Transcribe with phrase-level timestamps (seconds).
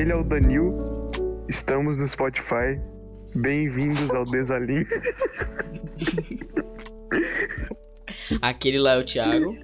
[0.00, 0.76] Ele é o Danil.
[1.48, 2.80] Estamos no Spotify.
[3.34, 4.86] Bem-vindos ao Desalinho.
[8.40, 9.54] Aquele lá é o Thiago.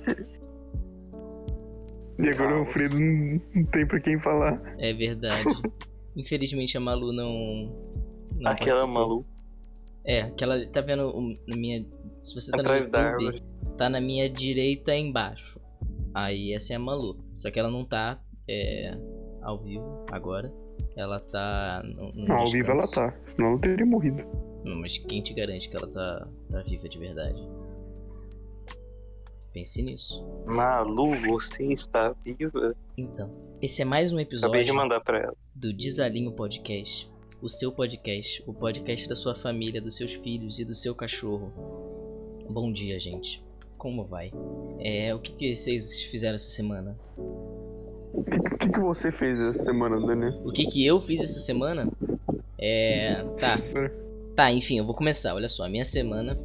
[2.18, 4.60] E agora o Alfredo não, não tem pra quem falar.
[4.78, 5.44] É verdade.
[6.16, 7.32] Infelizmente a Malu não.
[8.38, 8.88] não Aquela participou.
[8.88, 9.26] Malu.
[10.04, 10.66] É, aquela.
[10.70, 11.84] Tá vendo o- na minha.
[12.24, 13.44] Se você tá Atrás no da YouTube, árvore.
[13.78, 15.58] tá na minha direita embaixo.
[16.14, 17.24] Aí essa é a Malu.
[17.38, 18.94] Só que ela não tá é,
[19.46, 20.52] ao vivo agora.
[20.96, 21.82] Ela tá.
[21.84, 23.14] No, no Não, ao vivo ela tá.
[23.26, 24.22] Senão ela teria morrido.
[24.64, 27.40] Não, mas quem te garante que ela tá, tá viva de verdade?
[29.52, 30.22] Pense nisso.
[30.44, 32.74] Malu, você está viva?
[32.98, 33.30] Então,
[33.62, 35.36] esse é mais um episódio Acabei de mandar pra ela.
[35.54, 37.10] do Desalinho Podcast.
[37.40, 41.52] O seu podcast, o podcast da sua família, dos seus filhos e do seu cachorro.
[42.50, 43.42] Bom dia, gente.
[43.78, 44.32] Como vai?
[44.80, 46.98] É, o que, que vocês fizeram essa semana?
[48.16, 50.40] O que, que você fez essa semana, Daniel?
[50.44, 51.88] O que, que eu fiz essa semana?
[52.58, 53.22] É.
[53.38, 53.58] Tá.
[54.34, 55.34] Tá, enfim, eu vou começar.
[55.34, 56.38] Olha só, a minha semana.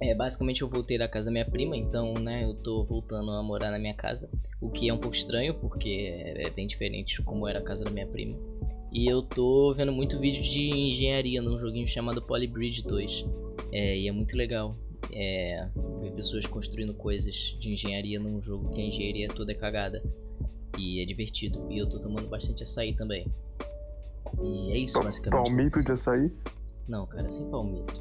[0.00, 3.42] É, basicamente eu voltei da casa da minha prima, então, né, eu tô voltando a
[3.42, 4.28] morar na minha casa.
[4.60, 7.90] O que é um pouco estranho, porque é bem diferente como era a casa da
[7.90, 8.36] minha prima.
[8.92, 13.26] E eu tô vendo muito vídeo de engenharia num joguinho chamado Polybridge 2.
[13.72, 14.76] É, e é muito legal.
[15.12, 15.68] É,
[16.00, 20.02] ver pessoas construindo coisas de engenharia num jogo que a engenharia toda é cagada.
[20.78, 21.66] E é divertido.
[21.70, 23.26] E eu tô tomando bastante açaí também.
[24.42, 25.42] E é isso, basicamente.
[25.42, 26.32] Palmito de açaí?
[26.88, 28.00] Não, cara, sem palmito.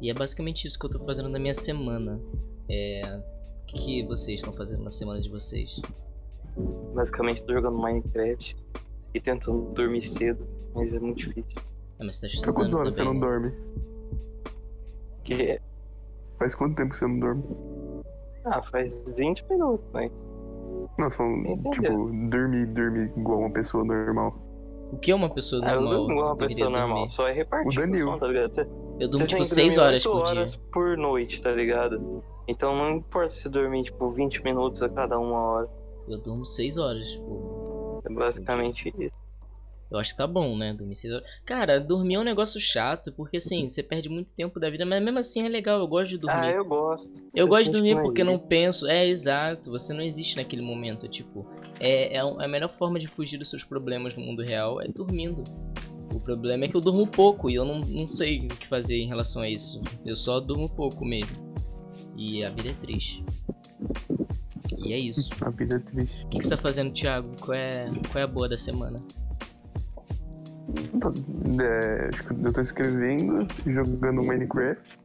[0.00, 2.20] e é basicamente isso que eu tô fazendo na minha semana.
[2.68, 3.02] É.
[3.62, 5.80] O que, que vocês estão fazendo na semana de vocês?
[6.94, 8.56] Basicamente tô jogando Minecraft
[9.14, 10.44] e tentando dormir cedo,
[10.74, 11.62] mas é muito difícil.
[11.98, 13.52] É, mas você tá Há estudando quantas horas você não dorme?
[15.22, 15.60] Que
[16.40, 17.44] Faz quanto tempo que você não dorme?
[18.46, 20.10] ah, faz 20 minutos, né?
[21.00, 24.34] Não, falando, tipo, dormir, dormir igual uma pessoa normal.
[24.92, 25.98] O que é uma pessoa Ah, eu normal?
[26.00, 27.12] durmo igual uma pessoa normal, dormir?
[27.12, 28.02] só é repartido O Danilo.
[28.02, 28.54] o sono, tá ligado?
[28.54, 28.60] Você,
[28.98, 30.60] Eu durmo tipo tem que 6 dormir horas 8 por horas dia.
[30.72, 32.22] por noite, tá ligado?
[32.48, 35.68] Então não importa se dormir, tipo, 20 minutos a cada uma hora.
[36.08, 38.02] Eu durmo 6 horas, tipo.
[38.04, 39.19] É basicamente isso.
[39.90, 40.72] Eu acho que tá bom, né?
[40.72, 41.26] Dormir 6 horas.
[41.44, 45.02] Cara, dormir é um negócio chato, porque assim, você perde muito tempo da vida, mas
[45.02, 46.46] mesmo assim é legal, eu gosto de dormir.
[46.46, 47.20] Ah, eu gosto.
[47.34, 48.86] Eu Você gosto de dormir porque não penso.
[48.86, 49.70] É, exato.
[49.72, 51.08] Você não existe naquele momento.
[51.08, 51.44] Tipo,
[51.80, 54.86] é, é um- a melhor forma de fugir dos seus problemas no mundo real é
[54.86, 55.42] dormindo.
[56.14, 58.96] O problema é que eu durmo pouco e eu não, não sei o que fazer
[58.96, 59.80] em relação a isso.
[60.04, 61.52] Eu só durmo pouco mesmo.
[62.16, 63.24] E a vida é triste.
[64.78, 65.28] E é isso.
[65.40, 66.24] A vida é triste.
[66.24, 67.28] O que, que você tá fazendo, Thiago?
[67.40, 69.00] Qual é, qual é a boa da semana?
[71.60, 72.10] É,
[72.44, 74.98] eu tô escrevendo, jogando Minecraft,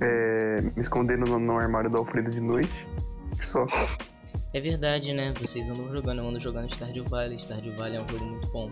[0.00, 2.86] é, me escondendo no, no armário do Alfredo de noite.
[3.42, 3.66] Só.
[4.54, 5.32] É verdade, né?
[5.38, 7.38] Vocês andam jogando, eu ando jogando Stardew Valley.
[7.38, 8.70] Stardew Valley é um jogo muito bom.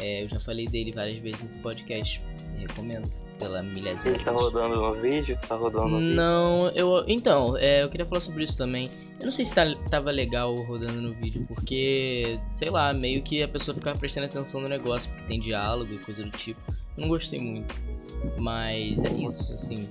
[0.00, 2.22] É, eu já falei dele várias vezes nesse podcast.
[2.58, 5.38] recomendo pela milésima Ele tá rodando no vídeo?
[5.48, 6.14] Tá rodando no vídeo.
[6.14, 7.04] Não, eu.
[7.08, 8.86] Então, é, eu queria falar sobre isso também.
[9.18, 13.42] Eu não sei se tá, tava legal rodando no vídeo, porque, sei lá, meio que
[13.42, 16.60] a pessoa ficava prestando atenção no negócio, porque tem diálogo e coisa do tipo.
[16.96, 17.74] Eu não gostei muito.
[18.38, 19.88] Mas é isso, assim.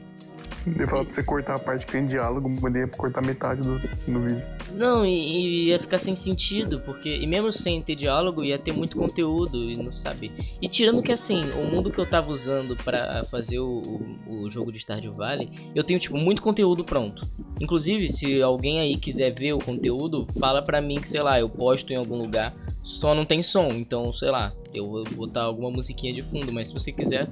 [0.65, 4.19] Eu falo pra você cortar a parte que tem diálogo, mandei cortar metade do, do
[4.21, 4.43] vídeo.
[4.73, 7.09] Não, e, e ia ficar sem sentido, porque.
[7.09, 10.31] E mesmo sem ter diálogo, ia ter muito conteúdo, e não sabe.
[10.61, 13.81] E tirando que assim, o mundo que eu tava usando pra fazer o,
[14.27, 17.21] o, o jogo de Stardew Valley, eu tenho, tipo, muito conteúdo pronto.
[17.59, 21.49] Inclusive, se alguém aí quiser ver o conteúdo, fala pra mim que, sei lá, eu
[21.49, 22.53] posto em algum lugar,
[22.83, 23.67] só não tem som.
[23.67, 27.27] Então, sei lá, eu vou botar alguma musiquinha de fundo, mas se você quiser,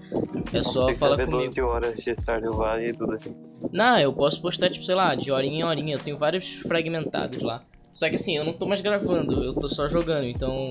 [0.54, 1.44] é só Tem que falar comigo.
[1.44, 3.36] 12 horas de Stardew Valley e tudo assim.
[3.72, 5.96] Não, eu posso postar, tipo, sei lá, de horinha em horinha.
[5.96, 7.64] Eu tenho vários fragmentados lá.
[7.96, 10.70] Só que assim, eu não tô mais gravando, eu tô só jogando, então.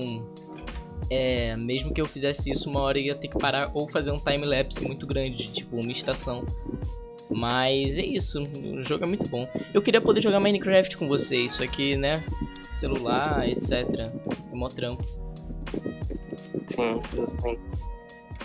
[1.09, 4.11] É, mesmo que eu fizesse isso, uma hora eu ia ter que parar ou fazer
[4.11, 6.45] um time-lapse muito grande, de, tipo, uma estação.
[7.29, 9.47] Mas é isso, o jogo é muito bom.
[9.73, 12.23] Eu queria poder jogar Minecraft com vocês, só que, né,
[12.79, 13.71] celular, etc.
[13.71, 15.03] É mó trampo.
[16.67, 17.61] Sim, justamente.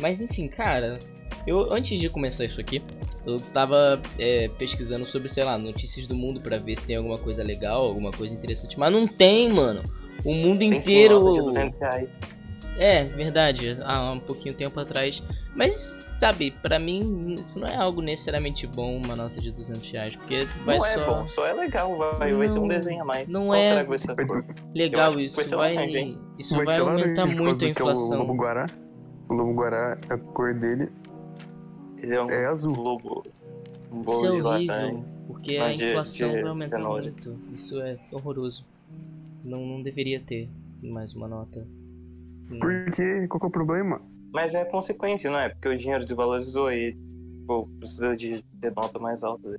[0.01, 0.99] Mas enfim, cara,
[1.47, 2.83] eu antes de começar isso aqui,
[3.27, 7.17] eu tava é, pesquisando sobre, sei lá, notícias do mundo pra ver se tem alguma
[7.19, 8.79] coisa legal, alguma coisa interessante.
[8.79, 9.83] Mas não tem, mano.
[10.25, 11.21] O mundo Tem sim, inteiro.
[11.21, 12.11] nota de 200 reais.
[12.79, 15.23] É, verdade, há um pouquinho tempo atrás.
[15.55, 20.15] Mas, sabe, pra mim, isso não é algo necessariamente bom, uma nota de 200 reais,
[20.15, 20.89] porque vai Não só.
[20.89, 23.29] é bom, só é legal, vai, vai ter Não, um desenho a mais.
[23.29, 23.65] não Qual é.
[23.65, 24.45] será que vai ser a cor?
[24.49, 25.37] Eu Legal isso.
[25.57, 28.37] vai Vai, isso Vai vai aumentar muito a que é O lobo inflação.
[28.37, 28.67] guará,
[29.29, 30.89] o lobo guará, a cor dele
[31.99, 32.73] Ele é um é azul.
[32.77, 33.25] lobo.
[33.91, 37.37] Um Isso é de horrível, porque a de- inflação de vai aumentar muito.
[37.53, 38.65] Isso é horroroso.
[39.45, 40.49] Não, não deveria ter.
[40.85, 41.67] mais uma nota.
[42.61, 43.27] Por quê?
[43.29, 44.01] Qual que é o problema?
[44.33, 45.49] Mas é consequência, não é?
[45.51, 46.97] Porque o dinheiro desvalorizou e
[47.41, 49.57] tipo, precisa de ter nota mais alta.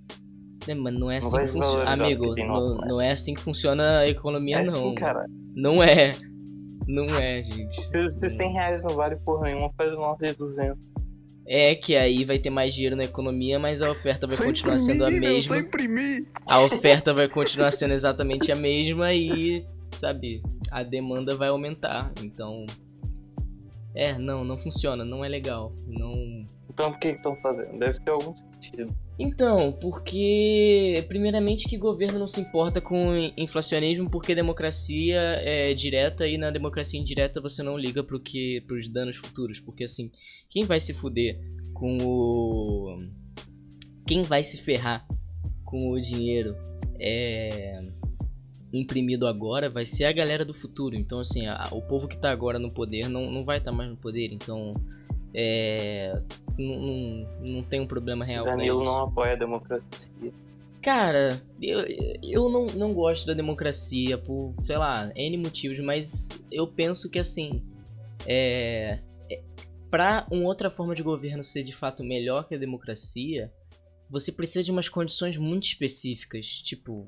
[0.67, 1.91] É, mas não é Não assim vai que funciona.
[1.91, 2.87] Amigo, tem não, né?
[2.87, 4.75] não é assim que funciona a economia, É não.
[4.75, 5.25] sim, cara.
[5.55, 6.11] Não é.
[6.87, 7.81] Não é, gente.
[7.91, 10.77] Se, se 100 reais não vale porra nenhuma, faz uma nota de 200.
[11.45, 14.75] É que aí vai ter mais dinheiro na economia, mas a oferta vai Só continuar
[14.75, 15.57] imprimir, sendo a meu, Só mesma.
[15.57, 16.25] imprimir.
[16.49, 19.63] A oferta vai continuar sendo exatamente a mesma e,
[19.99, 20.41] sabe,
[20.71, 22.11] a demanda vai aumentar.
[22.23, 22.65] Então.
[23.95, 25.74] É, não, não funciona, não é legal.
[25.88, 26.45] Não.
[26.69, 27.78] Então por que estão fazendo?
[27.78, 28.94] Deve ter algum sentido.
[29.19, 36.38] Então, porque primeiramente que governo não se importa com inflacionismo porque democracia é direta e
[36.38, 40.12] na democracia indireta você não liga pro que pros danos futuros, porque assim,
[40.50, 41.40] quem vai se fuder
[41.74, 42.98] com o
[44.07, 45.06] quem vai se ferrar
[45.63, 46.56] com o dinheiro
[47.00, 47.81] é
[48.73, 50.95] imprimido agora vai ser a galera do futuro.
[50.95, 53.89] Então assim, a- o povo que tá agora no poder não, não vai estar mais
[53.89, 54.73] no poder, então
[55.33, 56.19] é
[56.57, 60.31] não, não, não tem um problema real Danilo não apoia a democracia.
[60.81, 61.79] Cara, eu,
[62.21, 67.17] eu não, não gosto da democracia por, sei lá, N motivos, mas eu penso que
[67.17, 67.63] assim,
[68.27, 68.99] é,
[69.31, 69.41] é,
[69.89, 73.49] pra uma outra forma de governo ser de fato melhor que a democracia,
[74.09, 77.07] você precisa de umas condições muito específicas, tipo,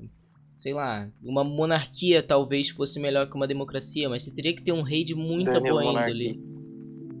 [0.60, 4.72] sei lá, uma monarquia talvez fosse melhor que uma democracia, mas você teria que ter
[4.72, 6.30] um rei de muita Danilo boa monarquia.
[6.30, 6.40] índole,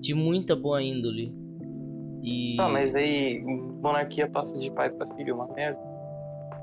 [0.00, 1.32] de muita boa índole.
[2.22, 2.56] E...
[2.56, 3.42] Tá, mas aí
[3.80, 5.78] monarquia passa de pai pra filho, uma merda.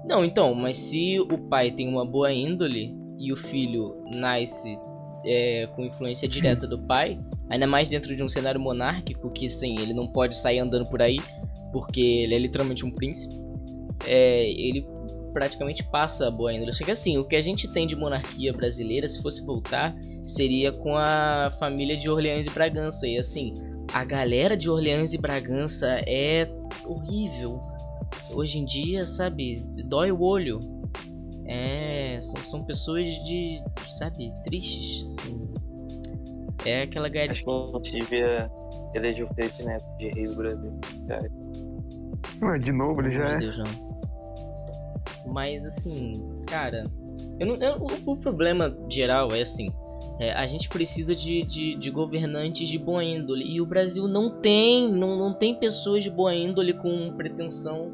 [0.06, 4.78] Não, então, mas se o pai tem uma boa índole e o filho nasce
[5.26, 7.18] é, com influência direta do pai,
[7.50, 11.02] ainda mais dentro de um cenário monárquico, que sim, ele não pode sair andando por
[11.02, 11.18] aí,
[11.72, 13.36] porque ele é literalmente um príncipe,
[14.06, 14.86] é, ele
[15.34, 16.74] praticamente passa a boa índole.
[16.74, 19.96] Só que assim, o que a gente tem de monarquia brasileira, se fosse voltar,
[20.28, 23.08] seria com a família de Orleans e Bragança.
[23.08, 23.54] E assim,
[23.94, 26.48] a galera de Orleans e Bragança é
[26.86, 27.62] horrível
[28.32, 30.60] hoje em dia, sabe, dói o olho.
[31.46, 33.62] É, são, são pessoas de,
[33.98, 35.06] sabe, tristes.
[35.20, 35.54] assim.
[36.66, 37.34] É aquela galera.
[37.34, 38.50] Acho que a gente devia
[38.94, 40.80] eleger o Felipe Neto de rei do Brasil.
[41.08, 41.30] Cara,
[42.42, 43.38] Ué, de novo, ele já Meu é.
[43.38, 43.93] Deus, não.
[45.26, 46.14] Mas assim,
[46.46, 46.84] cara,
[47.40, 49.68] eu não, eu- o, problema geral é assim.
[50.20, 53.44] é, a gente precisa de, de, de governantes de boa índole.
[53.46, 54.92] E o Brasil não tem.
[54.92, 57.92] Não, não tem pessoas de boa índole com pretensão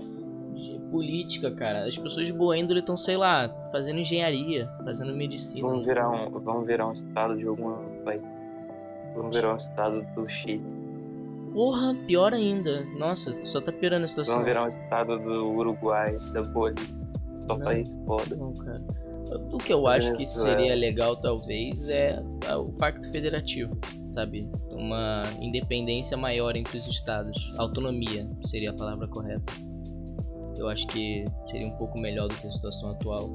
[0.56, 1.86] de política, cara.
[1.86, 5.68] As pessoas de boa índole estão, sei lá, fazendo engenharia, fazendo medicina.
[5.68, 7.74] vamos virar um, vamos virar um estado de algum
[8.04, 8.22] país.
[9.16, 10.64] Vamos virar um estado do Chile.
[11.54, 12.84] Porra, pior ainda.
[12.98, 14.36] Nossa, só tá piorando a situação.
[14.36, 16.99] Vamos virar um estado do Uruguai, da Bolívia.
[17.50, 17.66] Só Não.
[17.66, 18.36] país foda.
[18.36, 18.82] Não, cara.
[19.52, 20.58] O que eu acho que Venezuela.
[20.58, 22.22] seria legal, talvez, é
[22.56, 23.76] o Pacto Federativo,
[24.14, 24.48] sabe?
[24.72, 27.52] Uma independência maior entre os estados.
[27.58, 29.54] Autonomia seria a palavra correta.
[30.58, 33.30] Eu acho que seria um pouco melhor do que a situação atual.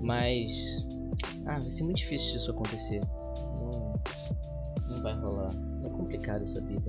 [0.00, 0.56] Mas.
[1.46, 3.00] Ah, vai ser muito difícil disso acontecer.
[3.44, 3.94] Não,
[4.88, 5.50] não vai rolar.
[5.84, 6.82] É complicado essa vida.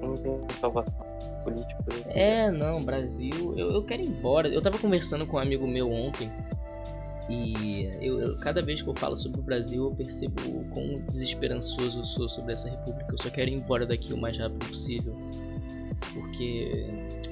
[0.00, 1.06] Não tem salvação
[1.42, 1.84] política.
[2.08, 4.48] É, não, Brasil, eu, eu quero ir embora.
[4.48, 6.30] Eu tava conversando com um amigo meu ontem
[7.28, 11.00] e eu, eu- cada vez que eu falo sobre o Brasil eu percebo o quão
[11.12, 13.12] desesperançoso eu sou sobre essa república.
[13.12, 15.14] Eu só quero ir embora daqui o mais rápido possível.
[16.12, 16.70] Porque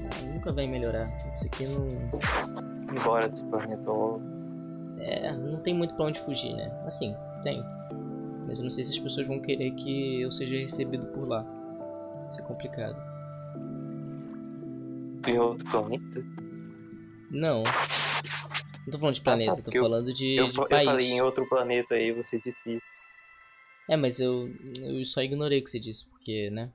[0.05, 1.09] ah, nunca vai melhorar.
[1.35, 1.89] Isso aqui não.
[2.95, 3.91] Embora desse planeta.
[5.01, 6.71] É, não tem muito pra onde fugir, né?
[6.87, 7.63] Assim, tem.
[8.47, 11.45] Mas eu não sei se as pessoas vão querer que eu seja recebido por lá.
[12.31, 12.97] Isso é complicado.
[15.27, 16.25] Em outro planeta?
[17.31, 17.63] Não.
[18.87, 20.85] Não tô falando de planeta, tô porque eu- falando de, Eu, de eu país.
[20.85, 22.83] falei em outro planeta aí, você disse isso.
[23.91, 24.49] É, mas eu,
[24.81, 26.71] eu só ignorei o que você disse, porque, né?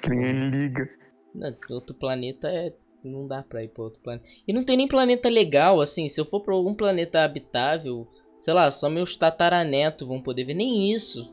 [0.00, 0.88] Que ninguém liga.
[1.34, 2.72] Não, Outro planeta é.
[3.04, 4.24] Não dá pra ir pra outro planeta.
[4.46, 6.08] E não tem nem planeta legal, assim.
[6.08, 8.06] Se eu for pra algum planeta habitável,
[8.40, 10.54] sei lá, só meus tataranetos vão poder ver.
[10.54, 11.28] Nem isso.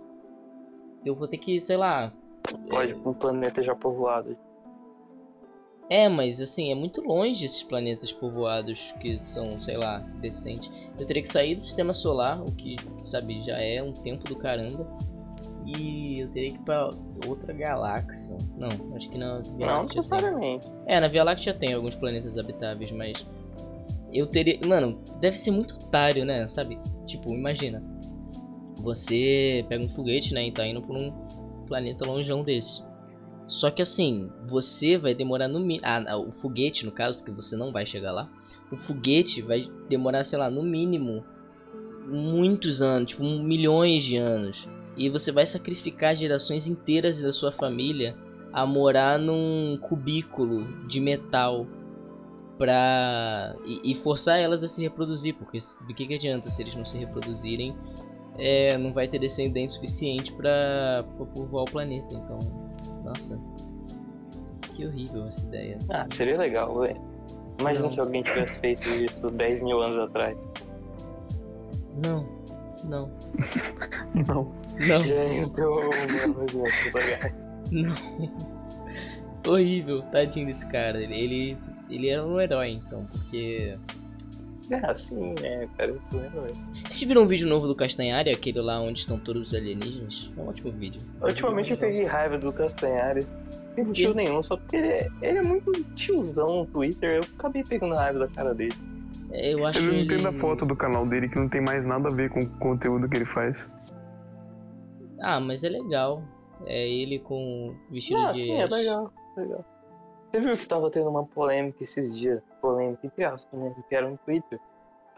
[1.05, 2.12] Eu vou ter que, sei lá.
[2.72, 4.36] Pode pra um planeta já povoado.
[5.89, 10.69] É, mas assim, é muito longe esses planetas povoados que são, sei lá, decentes.
[11.00, 12.75] Eu teria que sair do sistema solar, o que,
[13.08, 14.88] sabe, já é um tempo do caramba.
[15.65, 16.89] E eu teria que ir pra
[17.27, 18.38] outra galáxia.
[18.58, 19.96] Não, acho que na Via Não Láctea tem.
[19.98, 20.67] necessariamente.
[20.86, 23.25] É, na Via Láctea tem alguns planetas habitáveis, mas
[24.12, 24.60] eu teria.
[24.67, 26.48] Mano, deve ser muito otário, né?
[26.48, 26.79] Sabe?
[27.08, 27.84] Tipo, imagina.
[28.77, 30.48] Você pega um foguete, né?
[30.48, 31.12] E tá indo por um
[31.67, 32.81] planeta longeão desse.
[33.49, 35.81] Só que assim, você vai demorar no mínimo.
[35.83, 38.29] Ah, o foguete, no caso, porque você não vai chegar lá.
[38.71, 41.25] O foguete vai demorar, sei lá, no mínimo
[42.05, 44.67] muitos anos, tipo, milhões de anos.
[44.95, 48.15] E você vai sacrificar gerações inteiras da sua família
[48.53, 51.65] a morar num cubículo de metal
[52.55, 53.55] pra.
[53.65, 56.99] E, forçar elas a se reproduzir, porque do que, que adianta se eles não se
[56.99, 57.75] reproduzirem?
[58.37, 61.03] É, não vai ter descendente suficiente pra
[61.33, 62.15] povoar o planeta.
[62.15, 62.68] Então,
[63.03, 63.39] nossa,
[64.75, 65.77] que horrível essa ideia.
[65.89, 67.01] Ah, seria legal, velho.
[67.59, 67.91] Imagina não.
[67.91, 70.38] se alguém tivesse feito isso 10 mil anos atrás.
[72.03, 72.25] Não,
[72.86, 73.09] não.
[74.27, 74.51] não.
[74.88, 75.01] Não.
[75.01, 75.81] Gente, eu
[77.71, 77.95] Não.
[79.48, 81.01] Horrível, tadinho desse cara.
[81.01, 81.57] Ele,
[81.89, 83.77] ele era um herói, então, porque.
[84.71, 86.83] É, sim, é, cara, isso é um.
[86.85, 90.31] Vocês viram um vídeo novo do Castanhari, aquele lá onde estão todos os alienígenas?
[90.38, 91.01] É um ótimo vídeo.
[91.21, 93.25] Ultimamente eu peguei raiva do Castanhari.
[93.75, 97.63] Sem motivo nenhum, só porque ele é, ele é muito tiozão no Twitter, eu acabei
[97.63, 98.73] pegando raiva da cara dele.
[99.31, 100.03] É, eu acho Eu não ele...
[100.03, 102.49] entendo a foto do canal dele que não tem mais nada a ver com o
[102.57, 103.67] conteúdo que ele faz.
[105.21, 106.23] Ah, mas é legal.
[106.65, 108.43] É ele com vestido Ah, de.
[108.43, 109.65] sim, é legal, legal.
[110.31, 112.41] Você viu que tava tendo uma polêmica esses dias?
[112.61, 113.75] Polêmica entre aspas, né?
[113.88, 114.60] Que era no Twitter.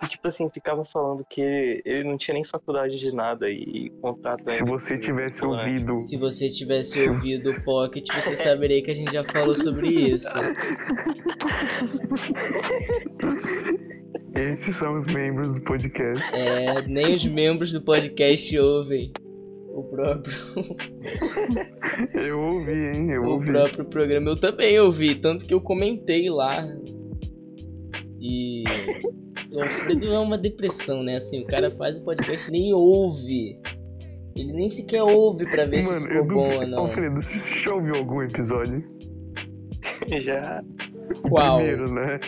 [0.03, 3.91] E, tipo assim, ficava falando que ele, ele não tinha nem faculdade de nada e
[4.01, 5.99] contrato Se você tivesse ouvido.
[5.99, 10.27] Se você tivesse ouvido o Pocket, você saberia que a gente já falou sobre isso.
[14.33, 16.23] Esses são os membros do podcast.
[16.35, 19.11] É, nem os membros do podcast ouvem
[19.73, 20.33] o próprio,
[22.13, 23.11] Eu ouvi, hein?
[23.11, 23.51] Eu o ouvi.
[23.51, 24.29] próprio programa.
[24.29, 26.65] Eu também ouvi, tanto que eu comentei lá.
[28.21, 28.63] E.
[29.51, 31.17] O Alfredo é uma depressão, né?
[31.17, 33.59] Assim, o cara faz o podcast e nem ouve.
[34.35, 36.79] Ele nem sequer ouve pra ver se Mano, ficou eu bom ou não.
[36.79, 38.83] Alfredo, você já ouviu algum episódio?
[40.21, 40.63] Já
[41.23, 41.57] O Qual?
[41.57, 42.19] primeiro, né?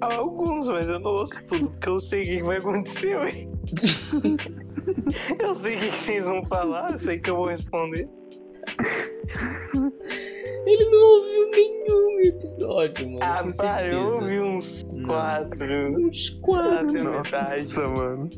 [0.00, 3.48] há alguns, mas eu não ouço tudo, porque eu sei o que vai acontecer, ué.
[5.40, 8.08] Eu sei o que vocês vão falar, eu sei que eu vou responder.
[10.66, 13.18] Ele não ouviu nenhum episódio, mano.
[13.22, 15.04] Ah, tá, eu ouvi uns Não.
[15.06, 16.06] quatro.
[16.06, 17.04] Uns quatro.
[17.04, 18.28] Nossa, mano.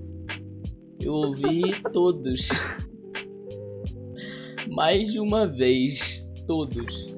[1.00, 2.48] Eu ouvi todos.
[4.70, 6.28] Mais de uma vez.
[6.46, 7.16] Todos.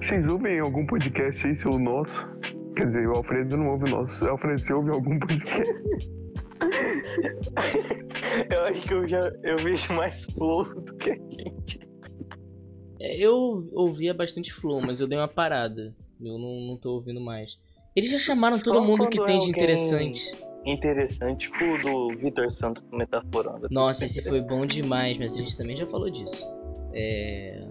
[0.00, 2.26] Vocês ouvem algum podcast aí, seu nosso?
[2.76, 4.26] Quer dizer, o Alfredo não ouve o nosso.
[4.26, 6.10] Alfredo, você ouve algum podcast?
[8.50, 11.80] Eu acho que eu já eu vejo mais flow do que a gente.
[13.02, 15.92] É, Eu ouvia bastante Flow, mas eu dei uma parada.
[16.20, 17.58] Eu não, não tô ouvindo mais.
[17.96, 20.32] Eles já chamaram Só todo mundo que tem é de interessante.
[20.64, 21.78] Interessante, tipo o
[22.10, 23.66] do Vitor Santos metaforando.
[23.68, 26.46] Nossa, esse foi bom demais, mas a gente também já falou disso.
[26.94, 27.66] É.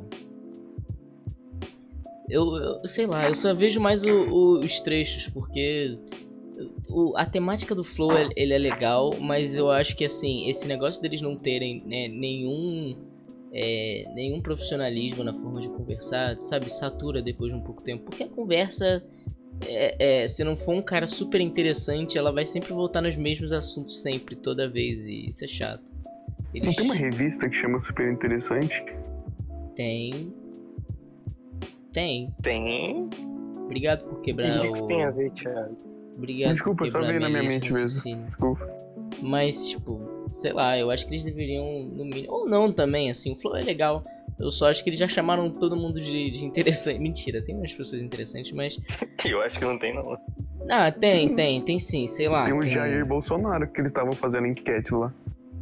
[2.30, 5.98] Eu, eu sei lá, eu só vejo mais o- o- os trechos, porque
[6.90, 10.66] o- a temática do Flow ele- ele é legal, mas eu acho que assim, esse
[10.68, 12.96] negócio deles não terem né, nenhum.
[13.54, 18.06] É, nenhum profissionalismo na forma de conversar, sabe, satura depois de um pouco tempo.
[18.06, 19.04] Porque a conversa,
[19.68, 23.52] é, é, se não for um cara super interessante, ela vai sempre voltar nos mesmos
[23.52, 25.84] assuntos, sempre, toda vez, e isso é chato.
[26.54, 28.84] Não Eles tem uma revista que chama Super Interessante?
[29.76, 30.34] têm.
[31.94, 32.34] Tem.
[32.42, 33.10] Tem.
[33.66, 35.78] Obrigado por quebrar o que tem a ver, Thiago?
[36.18, 38.26] Obrigado Desculpa, por só veio na minha mente mesmo.
[38.26, 38.68] Desculpa.
[39.22, 40.00] Mas, tipo,
[40.34, 42.32] sei lá, eu acho que eles deveriam, no mínimo.
[42.32, 44.04] Ou não também, assim, o Flow é legal.
[44.40, 46.98] Eu só acho que eles já chamaram todo mundo de, de interessante.
[47.02, 48.76] Mentira, tem umas pessoas interessantes, mas.
[49.18, 50.18] Que eu acho que não tem, não.
[50.70, 52.46] Ah, tem, tem, tem sim, sei lá.
[52.46, 55.14] Tem o tem- Jair Bolsonaro que eles estavam fazendo enquete lá.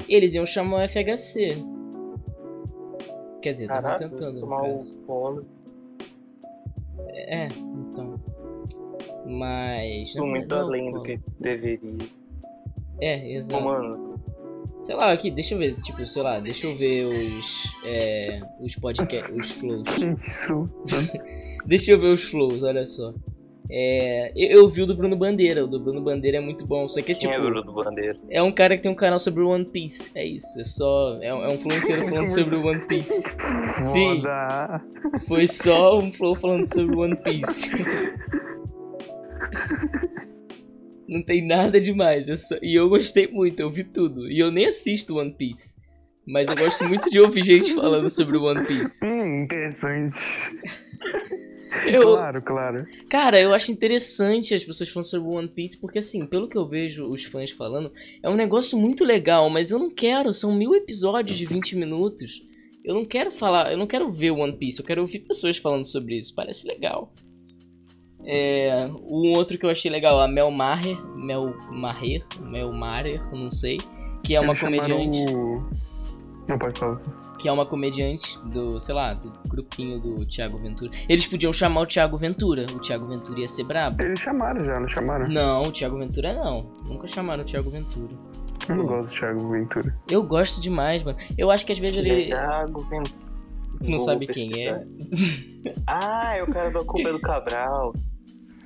[0.08, 1.58] Eles iam chamar o FHC.
[3.42, 4.40] Quer dizer, estavam Caraca, tentando.
[4.40, 5.46] tomar o fone.
[7.10, 8.20] É, então.
[9.26, 10.14] Mas.
[10.14, 11.98] Tô muito não, além não, do que deveria.
[13.02, 13.64] É, exato.
[13.64, 14.09] mano,
[14.90, 17.64] Sei lá, aqui, deixa eu ver, tipo, sei lá, deixa eu ver os.
[17.86, 19.84] É, os podcasts, os flows.
[20.18, 20.68] Isso.
[21.68, 23.14] Deixa eu ver os flows, olha só.
[23.70, 26.90] É, eu, eu vi o do Bruno Bandeira, o do Bruno Bandeira é muito bom,
[26.90, 27.34] só que é quem tipo.
[27.34, 28.18] é Bruno Bandeira?
[28.32, 31.20] É um cara que tem um canal sobre One Piece, é isso, é só.
[31.22, 33.22] É, um- é um flow inteiro falando sobre o One Piece.
[33.94, 34.24] Sim.
[35.28, 37.70] Foi só um flow falando sobre One Piece.
[41.10, 42.28] Não tem nada demais.
[42.28, 44.30] eu só- E eu gostei muito, eu vi tudo.
[44.32, 45.74] E eu nem assisto One Piece.
[46.28, 49.00] Mas eu gosto muito de ouvir gente falando sobre One Piece.
[49.06, 50.20] Hum, interessante.
[51.86, 52.88] Eu, Claro, claro.
[53.10, 56.68] cara, eu acho interessante as pessoas falando sobre One Piece, porque assim, pelo que eu
[56.68, 57.92] vejo os fãs falando,
[58.24, 62.42] é um negócio muito legal, mas eu não quero, são mil episódios de 20 minutos.
[62.84, 65.86] Eu não quero falar, eu não quero ver One Piece, eu quero ouvir pessoas falando
[65.86, 66.34] sobre isso.
[66.34, 67.14] Parece legal.
[68.26, 73.52] É, um outro que eu achei legal, a Mel Maher, Mel Maher, Mel Maher, não
[73.52, 73.78] sei,
[74.24, 75.64] que é uma Eles comediante, o-
[76.48, 77.00] Não pode falar.
[77.40, 80.92] que é uma comediante do, sei lá, do grupinho do Thiago Ventura.
[81.08, 84.04] Eles podiam chamar o Thiago Ventura, o Thiago Ventura ia ser brabo.
[84.04, 85.28] Eles chamaram já, não chamaram?
[85.30, 86.66] Não, o Thiago Ventura não.
[86.84, 88.14] Nunca chamaram o Thiago Ventura.
[88.68, 89.96] Eu não gosto do Thiago Ventura.
[90.12, 91.18] Eu gosto demais, mano.
[91.38, 93.29] Eu acho que às vezes ele Thiago Ventura.
[93.84, 94.74] Tu não Vou sabe quem é.
[94.74, 95.40] pesquisar.
[95.88, 97.94] Ah, é o cara do Culpa do Cabral.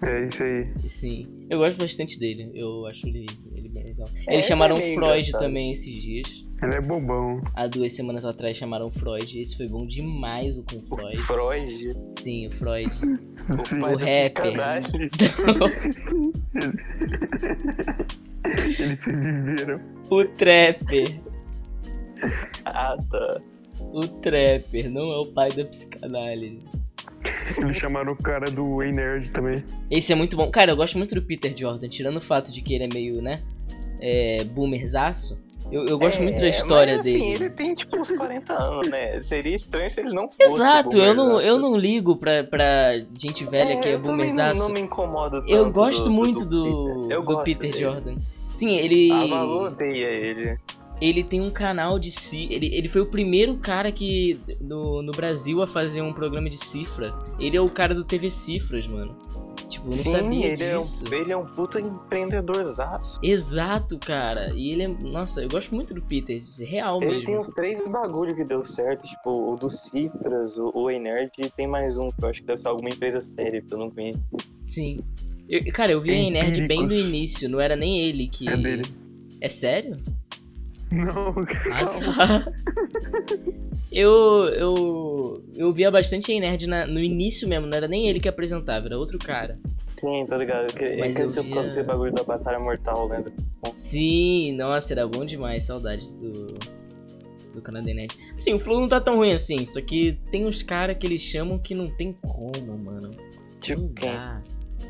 [0.01, 0.67] É isso aí.
[0.89, 1.27] Sim.
[1.49, 2.51] Eu gosto bastante dele.
[2.53, 4.09] Eu acho ele, ele bem legal.
[4.27, 5.41] É, Eles chamaram ele é Freud engraçado.
[5.41, 6.45] também esses dias.
[6.61, 7.41] Ele é bobão.
[7.55, 9.39] Há duas semanas atrás chamaram Freud.
[9.39, 11.17] Esse foi bom demais o com O Freud.
[11.19, 11.97] Freud.
[12.19, 12.91] Sim, o Freud.
[13.55, 13.79] Sim.
[13.79, 14.53] pai o rapper.
[18.79, 19.79] Eles se viveram.
[20.09, 21.19] o Trapper.
[22.65, 23.41] Ah, tá.
[23.93, 26.59] O Trapper, não é o pai da psicanálise.
[27.57, 29.63] Eles chamaram o cara do Ei Nerd também.
[29.91, 30.49] Esse é muito bom.
[30.49, 33.21] Cara, eu gosto muito do Peter Jordan, tirando o fato de que ele é meio,
[33.21, 33.41] né?
[34.01, 35.37] É, boomerzaço.
[35.71, 37.45] Eu, eu gosto muito da É, história mas, assim, dele.
[37.45, 39.21] ele tem tipo uns 40 anos, né?
[39.21, 40.53] Seria estranho se ele não fosse.
[40.55, 44.59] Exato, eu não, eu não ligo pra, pra gente velha que é também boomerzaço.
[44.59, 47.21] Não, não me incomoda tanto Eu gosto do- muito do, do, Peter.
[47.23, 47.83] Do Peter dele.
[47.83, 48.15] Jordan.
[48.55, 49.11] Sim, ele.
[49.11, 50.57] A Malu odeia ele.
[51.03, 52.47] Ele tem um canal de ci...
[52.49, 54.39] ele, ele foi o primeiro cara que.
[54.61, 57.13] No, no Brasil a fazer um programa de cifra.
[57.39, 59.15] Ele é o cara do TV Cifras, mano.
[59.69, 61.03] Tipo, eu não Sim, sabia ele é, disso.
[61.09, 63.19] um, ele é um puta empreendedorzaço.
[63.23, 64.53] Exato, cara.
[64.55, 64.87] E ele é.
[64.87, 66.41] Nossa, eu gosto muito do Peter.
[66.59, 67.25] Real Ele mesmo.
[67.25, 71.49] tem uns três bagulho que deu certo, tipo o do Cifras, o, o Enerd e
[71.49, 73.89] tem mais um que eu acho que deve ser alguma empresa séria que eu não
[73.91, 74.21] conheço.
[74.67, 74.99] Sim.
[75.49, 77.09] Eu- cara, eu vi a Nerd bem do Empíricos.
[77.09, 78.47] início, não era nem ele que.
[78.47, 78.83] É dele.
[79.41, 79.97] É sério?
[80.93, 81.33] Não,
[81.71, 82.51] Ah, tá.
[83.91, 84.11] eu,
[84.49, 88.27] eu, eu via bastante a Nerd na- no início mesmo, não era nem ele que
[88.29, 89.57] apresentava, era outro cara.
[89.97, 90.67] Sim, tô ligado.
[90.79, 93.23] É Mas que eu esse por causa via- daquele bagulho da Batalha Mortal, né?
[93.73, 96.47] Sim, nossa, era bom demais, saudade do,
[97.53, 98.13] do canal da Nerd.
[98.37, 101.21] Assim, o Flow não tá tão ruim assim, só que tem uns caras que eles
[101.21, 103.11] chamam que não tem como, mano.
[103.61, 104.11] Tipo Não quem?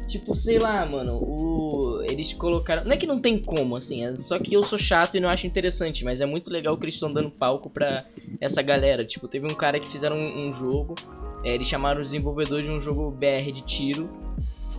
[0.08, 2.04] Tipo, sei lá, mano, o...
[2.04, 2.84] eles colocaram.
[2.84, 5.30] Não é que não tem como, assim, é só que eu sou chato e não
[5.30, 8.06] acho interessante, mas é muito legal que eles estão dando palco pra
[8.39, 9.06] essa galera.
[9.06, 10.96] Tipo, teve um cara que fizeram um, um jogo,
[11.44, 14.10] é, eles chamaram o desenvolvedor de um jogo BR de tiro,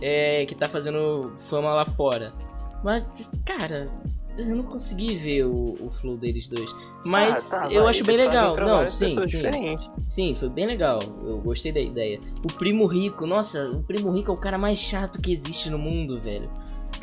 [0.01, 2.31] é, que tá fazendo fama lá fora.
[2.83, 3.03] Mas,
[3.45, 3.89] cara,
[4.37, 6.69] eu não consegui ver o, o flow deles dois.
[7.05, 8.55] Mas Ah, tá, eu vai, acho bem legal.
[8.55, 9.25] Não, sim, sim.
[9.25, 9.89] diferentes.
[10.07, 10.99] Sim, foi bem legal.
[11.23, 12.19] Eu gostei da ideia.
[12.43, 15.77] O Primo Rico, nossa, o Primo Rico é o cara mais chato que existe no
[15.77, 16.49] mundo, velho.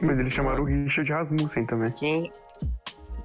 [0.00, 1.92] mas eles chamaram o Richard Rasmussen também.
[1.92, 2.32] Quem,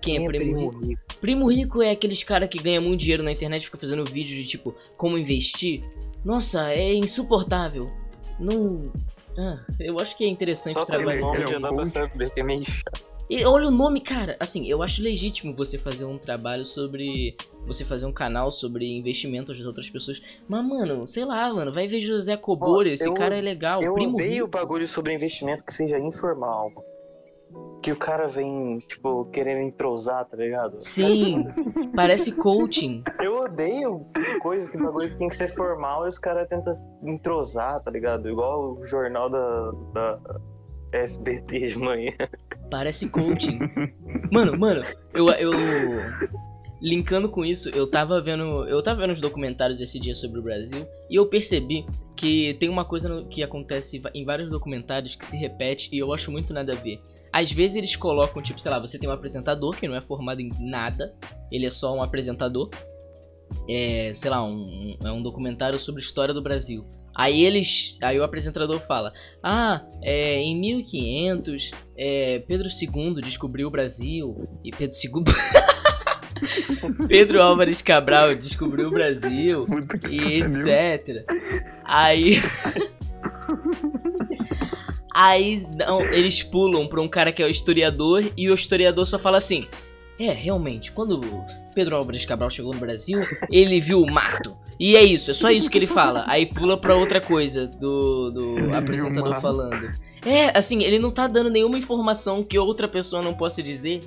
[0.02, 0.86] Quem é Primo Rico?
[0.86, 1.02] Rico?
[1.20, 4.38] Primo Rico é aqueles cara que ganha muito dinheiro na internet e fica fazendo vídeos
[4.38, 5.84] de tipo, como investir.
[6.24, 7.89] Nossa, é insuportável.
[8.39, 8.91] Não.
[9.38, 11.91] Ah, eu acho que é interessante Só trabalho nome ele é um dá pra coach?
[11.91, 13.17] saber que é meio chato.
[13.30, 14.38] E olha o nome, cara.
[14.40, 17.36] Assim, eu acho legítimo você fazer um trabalho sobre.
[17.66, 20.22] Você fazer um canal sobre investimentos das outras pessoas.
[20.48, 22.90] Mas, mano, sei lá, mano, vai ver José Cobori.
[22.92, 23.82] Ó, esse eu- cara é legal.
[23.84, 24.48] Eu Primo odeio Rico.
[24.58, 26.72] bagulho sobre investimento que seja informal.
[27.82, 30.78] Que o cara vem, tipo, querendo entrosar, tá ligado?
[30.82, 31.46] Sim,
[31.96, 33.04] parece coaching.
[33.22, 34.06] Eu odeio
[34.42, 38.30] coisas que bagulho que tem que ser formal e os caras tentam entrosar, tá ligado?
[38.30, 40.20] Igual o jornal da, da
[40.91, 42.12] SBT de manhã.
[42.69, 43.60] Parece coaching.
[44.32, 45.52] Mano, mano, eu, eu.
[46.82, 48.67] Linkando com isso, eu tava vendo.
[48.67, 52.67] Eu tava vendo os documentários esse dia sobre o Brasil e eu percebi que tem
[52.67, 56.73] uma coisa que acontece em vários documentários que se repete e eu acho muito nada
[56.73, 57.00] a ver.
[57.32, 60.41] Às vezes eles colocam, tipo, sei lá, você tem um apresentador que não é formado
[60.41, 61.13] em nada,
[61.52, 62.69] ele é só um apresentador.
[63.70, 66.86] É, sei lá, um, um- é um documentário sobre a história do Brasil.
[67.16, 67.98] Aí eles.
[68.04, 74.44] Aí o apresentador fala: Ah, é, em 1500, é, Pedro II descobriu o Brasil.
[74.64, 75.24] E Pedro II.
[77.08, 79.66] Pedro Álvares Cabral descobriu o Brasil.
[80.10, 81.26] E etc.
[81.84, 82.36] Aí.
[85.14, 89.18] Aí não, eles pulam pra um cara que é o historiador e o historiador só
[89.18, 89.68] fala assim:
[90.20, 91.22] É, realmente, quando
[91.76, 93.20] Pedro Álvares Cabral chegou no Brasil,
[93.52, 94.58] ele viu o mato.
[94.80, 96.24] E é isso, é só isso que ele fala.
[96.28, 99.92] Aí pula pra outra coisa do, do apresentador falando.
[100.26, 104.00] É, assim, ele não tá dando nenhuma informação que outra pessoa não possa dizer.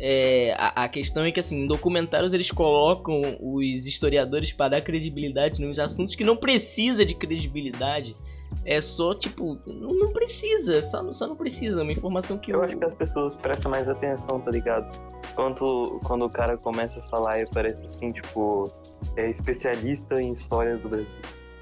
[0.00, 4.80] É, a, a questão é que, assim, em documentários eles colocam os historiadores para dar
[4.80, 8.16] credibilidade nos assuntos que não precisa de credibilidade.
[8.64, 11.82] É só, tipo, não, não precisa, só, só não precisa.
[11.82, 14.86] Uma informação que Eu o- acho que as pessoas prestam mais atenção, tá ligado?
[15.34, 18.70] Quando, quando o cara começa a falar e parece assim, tipo,
[19.16, 21.06] é especialista em história do Brasil.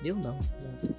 [0.02, 0.32] Deu não.
[0.32, 0.94] não.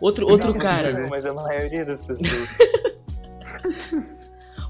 [0.00, 1.06] Outro, outro Não, cara.
[1.08, 2.48] Mas a maioria das pessoas.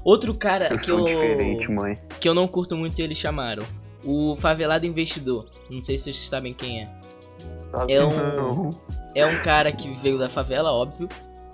[0.03, 1.99] Outro cara Eu que sou eu, diferente, mãe.
[2.21, 3.63] que eu não curto muito eles chamaram.
[4.03, 5.49] O Favelado Investidor.
[5.69, 6.89] Não sei se vocês sabem quem é.
[7.75, 7.93] Sabe?
[7.93, 8.69] É um,
[9.13, 11.07] é um cara que veio da favela, óbvio.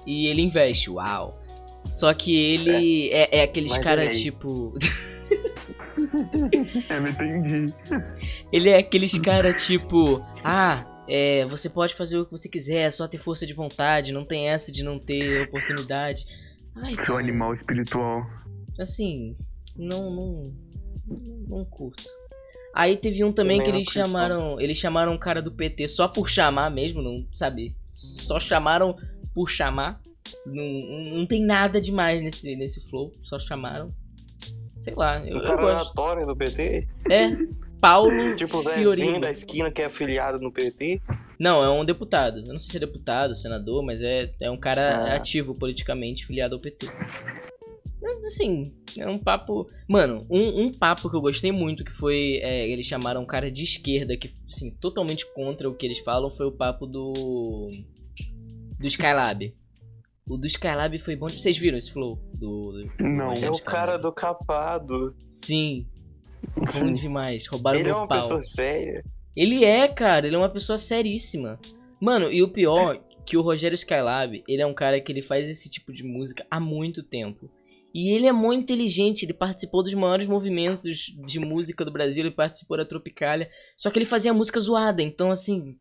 [0.06, 1.40] E ele investe, uau.
[1.86, 4.22] Só que ele é, é aqueles Mas cara ele aí.
[4.22, 4.74] tipo.
[6.90, 7.74] É, me entendi.
[8.52, 10.24] Ele é aqueles cara tipo.
[10.44, 14.12] Ah, é, você pode fazer o que você quiser, é só ter força de vontade,
[14.12, 16.26] não tem essa de não ter oportunidade.
[16.76, 18.26] Ai, Seu cara, animal espiritual.
[18.80, 19.36] assim,
[19.76, 20.54] não, não,
[21.48, 22.04] não curto.
[22.74, 26.08] Aí teve um também, Também que eles chamaram, eles chamaram um cara do PT só
[26.08, 27.76] por chamar mesmo, não sabe?
[27.88, 28.96] Só chamaram
[29.34, 30.00] por chamar.
[30.46, 30.64] Não,
[31.18, 33.94] não tem nada demais nesse nesse flow, só chamaram.
[34.82, 35.78] Sei lá, eu, O eu cara gosto.
[35.80, 36.88] aleatório do PT?
[37.10, 37.30] É,
[37.82, 39.20] Paulo Tipo o Zezinho Fiorino.
[39.22, 41.02] da esquina que é afiliado no PT?
[41.38, 42.40] Não, é um deputado.
[42.40, 45.16] Eu não sei se é deputado, senador, mas é, é um cara Ah.
[45.16, 46.88] ativo politicamente, filiado ao PT.
[48.02, 49.70] Mas assim, é um papo.
[49.88, 52.40] Mano, um, um papo que eu gostei muito, que foi.
[52.42, 56.32] é, eles chamaram um cara de esquerda, que, assim, totalmente contra o que eles falam,
[56.32, 57.72] foi o papo do.
[58.80, 59.54] Do Skylab.
[60.28, 61.30] O do Skylab foi bom.
[61.30, 62.18] Vocês viram esse flow?
[62.34, 63.34] Do, do Não.
[63.34, 65.16] É o cara do capado.
[65.30, 65.86] Sim.
[66.56, 66.94] Bom Sim.
[66.94, 67.46] demais.
[67.48, 68.20] Roubaram Ele é meu uma pau.
[68.22, 69.04] pessoa séria.
[69.36, 71.60] Ele é, cara, ele é uma pessoa seríssima.
[72.00, 75.48] Mano, e o pior, que o Rogério Skylab, ele é um cara que ele faz
[75.50, 77.50] esse tipo de música há muito tempo.
[77.94, 82.34] E ele é muito inteligente, ele participou dos maiores movimentos de música do Brasil, ele
[82.34, 83.50] participou da Tropicália.
[83.78, 85.78] Só que ele fazia música zoada, então assim,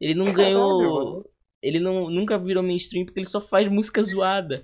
[0.00, 1.24] ele não ganhou.
[1.62, 4.62] Ele não, nunca virou mainstream porque ele só faz música zoada.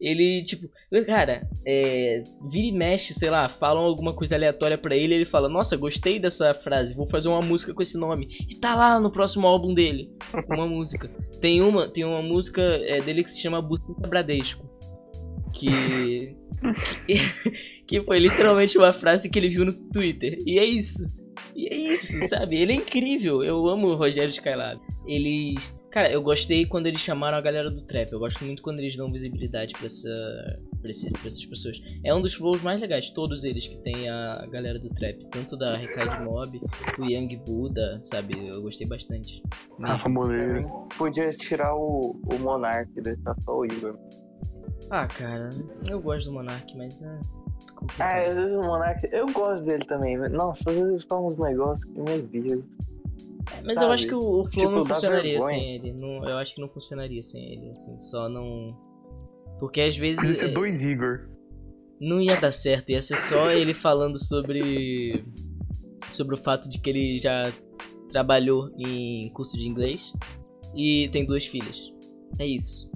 [0.00, 0.66] Ele, tipo,
[1.06, 5.46] cara, é, vira e mexe, sei lá, falam alguma coisa aleatória pra ele ele fala:
[5.46, 8.28] Nossa, gostei dessa frase, vou fazer uma música com esse nome.
[8.48, 10.08] E tá lá no próximo álbum dele,
[10.48, 11.08] uma música.
[11.40, 14.69] Tem uma, tem uma música é, dele que se chama Buceta Bradesco.
[15.52, 16.36] Que.
[17.06, 17.14] que,
[17.86, 20.38] que foi literalmente uma frase que ele viu no Twitter.
[20.46, 21.04] E é isso.
[21.56, 22.56] E é isso, sabe?
[22.56, 23.42] Ele é incrível.
[23.42, 24.80] Eu amo o Rogério Skylab.
[25.06, 25.74] Eles.
[25.90, 28.12] Cara, eu gostei quando eles chamaram a galera do trap.
[28.12, 31.80] Eu gosto muito quando eles dão visibilidade pra, essa, pra, esse- pra essas pessoas.
[32.04, 35.18] É um dos flows mais legais, todos eles que tem a galera do trap.
[35.32, 36.60] Tanto da Recaide Mob,
[37.00, 38.34] o Young Buddha, sabe?
[38.46, 39.42] Eu gostei bastante.
[39.80, 40.62] Rafa Moreira.
[40.96, 43.98] Podia tirar o, o Monark, deixar só o Igor.
[44.90, 45.50] Ah, cara,
[45.88, 47.18] eu gosto do Monark, mas é.
[47.98, 49.08] Ah, às vezes o Monark.
[49.12, 50.18] Eu gosto dele também.
[50.18, 52.64] mas, Nossa, às vezes fala uns negócios que meu Deus.
[53.64, 53.94] Mas eu sabe?
[53.94, 55.50] acho que o, o flow Tipo, não funcionaria vergonha.
[55.58, 55.92] sem ele.
[55.92, 58.00] Não, eu acho que não funcionaria sem ele, assim.
[58.00, 58.76] Só não.
[59.58, 60.16] Porque às vezes.
[60.16, 61.28] Podia ser é, dois Igor.
[62.00, 65.24] não ia dar certo, ia ser só ele falando sobre
[66.12, 67.52] sobre o fato de que ele já
[68.10, 70.12] trabalhou em curso de inglês
[70.74, 71.92] e tem duas filhas.
[72.38, 72.90] É isso.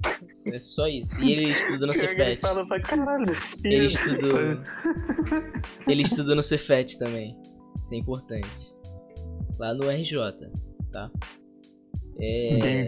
[0.47, 1.13] É só isso.
[1.21, 2.41] E ele estuda no que Ele Cefet.
[2.41, 3.25] fala pra caralho
[3.63, 4.39] Ele estudou.
[5.87, 7.35] Ele estudou no Cefet também.
[7.81, 8.73] Isso é importante.
[9.59, 10.17] Lá no RJ,
[10.91, 11.11] tá?
[12.19, 12.87] É.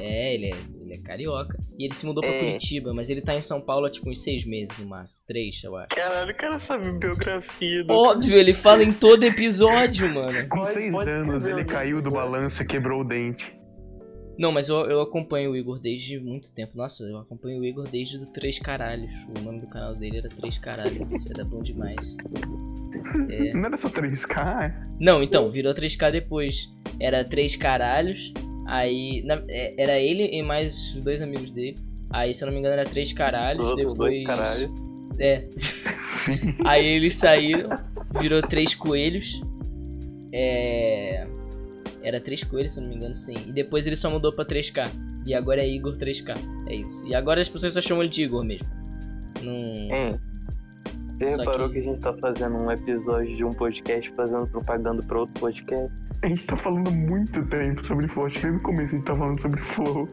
[0.00, 1.56] É, ele é, ele é carioca.
[1.78, 2.40] E ele se mudou pra É.
[2.40, 5.18] Curitiba, mas ele tá em São Paulo há tipo uns seis meses no máximo.
[5.26, 5.88] Três, eu acho.
[5.90, 7.92] Caralho, o cara sabe biografia do.
[7.92, 10.48] Óbvio, ele fala em todo episódio, mano.
[10.48, 12.16] Com seis anos ele caiu do nome.
[12.16, 13.54] balanço e quebrou o dente.
[14.38, 16.76] Não, mas eu, eu acompanho o Igor desde muito tempo.
[16.76, 19.10] Nossa, eu acompanho o Igor desde o Três Caralhos.
[19.38, 21.10] O nome do canal dele era Três Caralhos.
[21.30, 22.16] Era bom demais.
[23.30, 23.52] É.
[23.56, 24.72] Não era só 3K?
[25.00, 26.68] Não, então, virou 3K depois.
[27.00, 28.32] Era Três Caralhos.
[28.66, 29.22] Aí.
[29.24, 31.76] na- é, era ele e mais dois amigos dele.
[32.10, 33.66] Aí, se eu não me engano, era Três Caralhos.
[33.66, 33.96] Os depois...
[33.96, 34.72] dois caralhos.
[35.18, 35.48] É.
[36.02, 36.38] Sim.
[36.64, 37.70] Aí eles saíram,
[38.20, 39.40] virou três coelhos.
[40.32, 41.26] É.
[42.06, 43.34] Era três coelhos, se eu não me engano, sim.
[43.48, 44.84] E depois ele só mudou pra 3K.
[45.26, 46.34] E agora é Igor 3K.
[46.68, 47.04] É isso.
[47.06, 48.66] E agora as pessoas só chamam ele de Igor mesmo.
[49.42, 49.52] Não.
[49.52, 50.14] Hein?
[51.18, 51.80] Você Só reparou que- que...
[51.80, 55.92] a gente tá fazendo um episódio de um podcast fazendo propaganda pra outro podcast?
[56.22, 58.26] A gente tá falando muito tempo sobre Flow.
[58.26, 60.08] Acho que desde o começo a gente tá falando sobre Flow.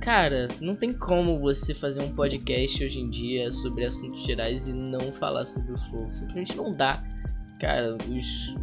[0.00, 4.72] Cara, não tem como você fazer um podcast hoje em dia sobre assuntos gerais e
[4.72, 6.10] não falar sobre o Flow.
[6.10, 7.02] Simplesmente não dá.
[7.60, 8.54] Cara, os.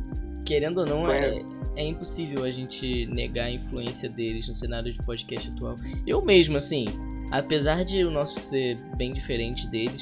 [0.47, 1.43] Querendo ou não, é,
[1.75, 5.75] é impossível a gente negar a influência deles no cenário de podcast atual.
[6.07, 6.85] Eu mesmo, assim,
[7.31, 10.01] apesar de o nosso ser bem diferente deles,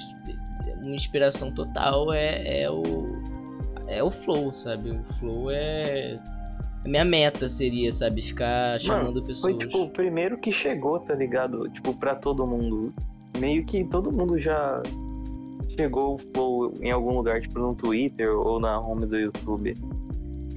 [0.84, 2.84] uma inspiração total é, é o.
[3.88, 4.92] É o Flow, sabe?
[4.92, 6.20] O Flow é.
[6.84, 9.56] A minha meta seria, sabe, ficar chamando pessoas.
[9.56, 11.68] Foi tipo o primeiro que chegou, tá ligado?
[11.70, 12.94] Tipo, pra todo mundo.
[13.40, 14.84] Meio que todo mundo já
[15.76, 19.74] chegou o Flow em algum lugar, tipo no Twitter ou na home do YouTube.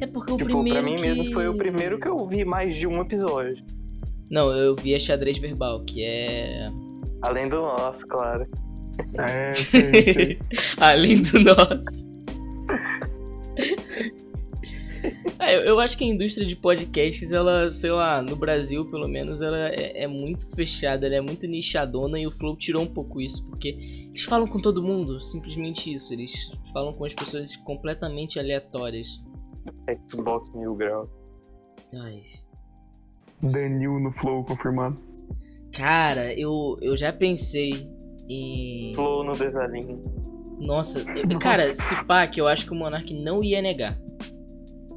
[0.01, 1.01] É porque o tipo, primeiro pra mim que...
[1.03, 3.57] mesmo foi o primeiro que eu vi mais de um episódio.
[4.31, 6.67] Não, eu vi a xadrez verbal, que é.
[7.23, 8.47] Além do nosso, claro.
[9.19, 10.39] É, sei, sei.
[10.81, 12.09] Além do nosso.
[15.41, 19.07] É, eu- eu acho que a indústria de podcasts, ela, sei lá, no Brasil pelo
[19.09, 22.87] menos, ela é, é muito fechada, ela é muito nichadona e o Flow tirou um
[22.87, 23.69] pouco isso, porque
[24.11, 26.33] eles falam com todo mundo, simplesmente isso, eles
[26.73, 29.07] falam com as pessoas completamente aleatórias.
[30.11, 31.09] Xbox Mil Grau.
[31.95, 32.23] Ai.
[33.43, 35.01] Danil no Flow confirmado.
[35.73, 37.71] Cara, eu, eu já pensei
[38.29, 38.93] em.
[38.95, 40.03] Flow no desalinho.
[40.59, 43.97] Nossa, eu- cara, se pá, que eu acho que o Monark não ia negar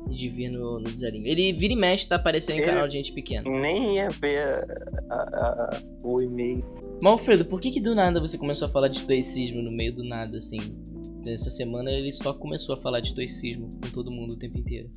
[0.09, 1.27] de vir no, no desalinho.
[1.27, 3.49] Ele vira e mexe, tá aparecendo em canal de gente pequena.
[3.49, 4.39] Nem ia ver
[5.09, 6.59] a- a- a- o e-mail.
[7.03, 9.93] Mas, Alfredo, por que que do nada você começou a falar de estoicismo no meio
[9.95, 10.57] do nada, assim?
[11.25, 14.89] Essa semana ele só começou a falar de estoicismo com todo mundo o tempo inteiro.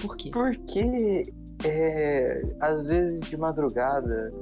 [0.00, 0.30] Por quê?
[0.32, 1.22] Porque
[1.64, 4.32] é, às vezes de madrugada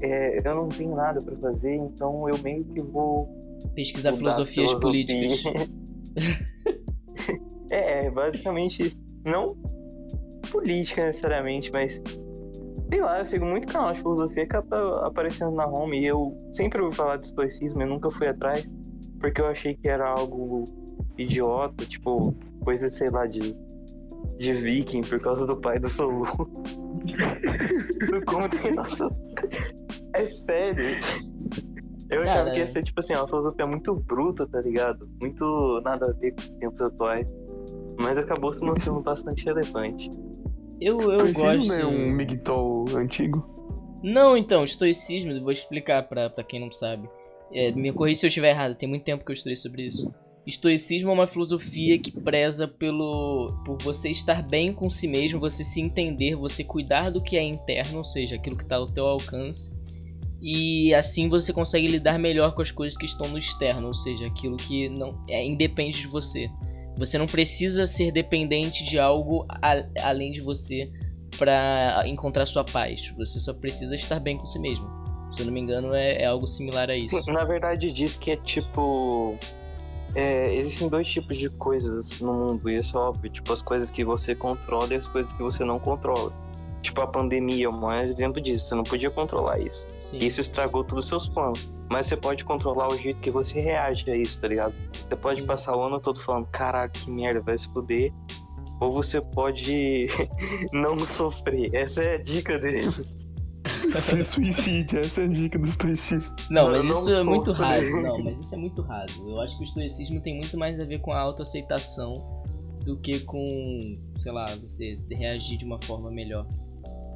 [0.00, 3.28] é, eu não tenho nada pra fazer, então eu meio que vou
[3.74, 4.80] Pesquisar filosofias filosofia.
[4.80, 5.72] políticas.
[7.72, 8.96] é, basicamente.
[9.26, 9.48] Não
[10.50, 12.00] política necessariamente, mas
[12.90, 16.34] sei lá, eu sigo muito canal de filosofia que tá aparecendo na home e eu
[16.54, 18.68] sempre ouvi falar de estoicismo, eu nunca fui atrás,
[19.20, 20.64] porque eu achei que era algo
[21.16, 22.34] idiota, tipo,
[22.64, 23.54] coisa, sei lá, de,
[24.38, 26.26] de viking por causa do pai do Solu.
[28.26, 29.08] Como tem nossa.
[30.14, 30.98] É sério.
[32.10, 35.08] Eu achava Cara, que ia ser, tipo assim, uma filosofia muito bruta, tá ligado?
[35.20, 37.34] Muito nada a ver com os tempos atuais.
[38.00, 40.08] Mas acabou se mostrando bastante relevante.
[40.80, 41.66] Eu, eu gosto.
[41.66, 43.46] não é um Migtol antigo?
[44.02, 47.08] Não, então, estoicismo, vou explicar pra, pra quem não sabe.
[47.52, 50.12] É, me corrija se eu estiver errado, tem muito tempo que eu estudei sobre isso.
[50.46, 55.62] Estoicismo é uma filosofia que preza pelo por você estar bem com si mesmo, você
[55.62, 59.06] se entender, você cuidar do que é interno, ou seja, aquilo que está ao teu
[59.06, 59.70] alcance.
[60.40, 64.26] E assim você consegue lidar melhor com as coisas que estão no externo, ou seja,
[64.26, 66.48] aquilo que não é independe de você.
[66.96, 70.90] Você não precisa ser dependente de algo a- além de você
[71.36, 73.00] para encontrar sua paz.
[73.16, 74.97] Você só precisa estar bem com si mesmo.
[75.38, 77.30] Se eu não me engano, é, é algo similar a isso.
[77.30, 79.38] Na verdade, diz que é tipo.
[80.16, 83.30] é, existem dois tipos de coisas no mundo, e isso é óbvio.
[83.30, 86.32] Tipo, as coisas que você controla e as coisas que você não controla.
[86.82, 88.66] Tipo, a pandemia é um maior exemplo disso.
[88.66, 89.86] Você não podia controlar isso.
[90.00, 90.18] Sim.
[90.18, 91.70] Isso estragou todos os seus planos.
[91.88, 94.74] Mas você pode controlar o jeito que você reage a isso, tá ligado?
[95.08, 95.46] Você pode Sim.
[95.46, 98.12] passar o ano todo falando, caralho, que merda, vai se fuder.
[98.80, 100.08] Ou você pode
[100.72, 101.72] não sofrer.
[101.72, 102.88] Essa é a dica dele.
[103.90, 106.34] Se suicide, essa é a dica do estoicismo.
[106.50, 108.02] Não, mas não isso é sou muito raso.
[108.02, 109.28] Não, mas isso é muito raso.
[109.28, 112.14] Eu acho que o estoicismo tem muito mais a ver com a autoaceitação
[112.84, 116.46] do que com, sei lá, você reagir de uma forma melhor.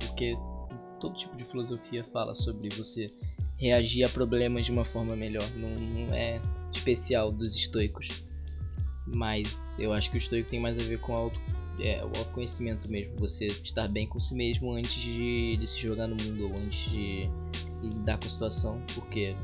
[0.00, 0.35] Porque
[1.00, 3.06] todo tipo de filosofia fala sobre você
[3.58, 5.48] reagir a problemas de uma forma melhor.
[5.56, 6.40] Não, não é
[6.72, 8.08] especial dos estoicos.
[9.06, 11.40] Mas eu acho que o estoico tem mais a ver com auto,
[11.78, 13.16] é, o autoconhecimento mesmo.
[13.18, 16.78] Você estar bem com si mesmo antes de, de se jogar no mundo ou antes
[16.90, 17.28] de,
[17.80, 18.82] de lidar com a situação.
[18.94, 19.37] Porque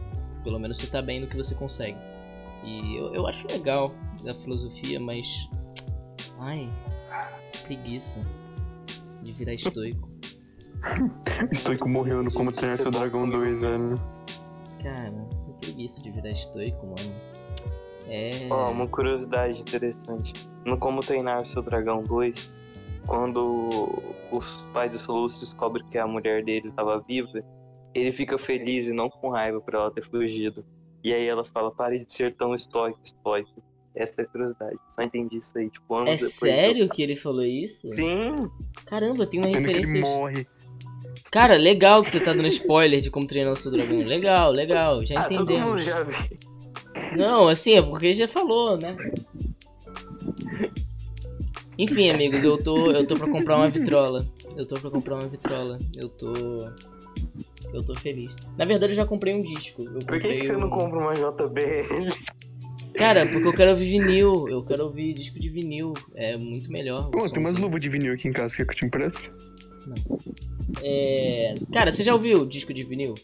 [0.44, 1.98] pelo menos você tá bem no que você consegue.
[2.64, 3.92] E eu, eu acho legal
[4.28, 5.26] a filosofia, mas.
[6.40, 6.70] Ai,
[7.64, 8.20] preguiça
[9.22, 10.08] de virar estoico.
[11.50, 13.94] Estoico morreu no Como Treinar Seu Dragão 2, velho.
[14.82, 17.14] Cara, que preguiça de virar estoico, mano.
[18.06, 18.46] É.
[18.50, 20.32] Ó, uma curiosidade interessante.
[20.68, 22.52] No Como Treinar Seu Dragão 2,
[23.06, 27.42] quando os pais do Soluço descobrem que a mulher dele estava viva,
[27.94, 30.64] ele fica feliz e não com raiva por ela ter fugido.
[31.02, 33.62] E aí ela fala, pare de ser tão estoico, estoico.
[33.94, 34.76] Essa é a curiosidade.
[34.90, 36.34] Só entendi isso aí, tipo, anos É depois.
[36.34, 37.86] sério que ele falou isso?
[37.88, 38.48] Sim!
[38.86, 40.00] Caramba, tem uma Pena que ele referência.
[40.18, 40.46] morre.
[41.32, 43.96] Cara, legal que você tá dando spoiler de como treinar o seu dragão.
[44.04, 45.84] Legal, legal, já Ah, todo mundo entendemos.
[45.84, 46.38] já viu.
[47.16, 48.96] Não, assim, é porque já falou, né?
[51.78, 54.26] Enfim, amigos, eu tô, eu tô pra comprar uma vitrola.
[54.56, 55.78] Eu tô pra comprar uma vitrola.
[55.94, 56.68] Eu tô.
[57.72, 58.34] Eu tô feliz.
[58.56, 59.82] Na verdade, eu já comprei um disco.
[59.82, 62.10] Eu Por que, que você não um- compra uma JBL?
[62.94, 64.48] Cara, porque eu quero ouvir vinil.
[64.48, 65.94] Eu quero ouvir disco de vinil.
[66.14, 67.10] É muito melhor.
[67.10, 67.66] Pô, tem umas somzinho.
[67.66, 69.30] luvas de vinil aqui em casa, que eu te empreste?
[70.82, 71.54] É...
[71.72, 73.14] Cara, você já ouviu disco de vinil?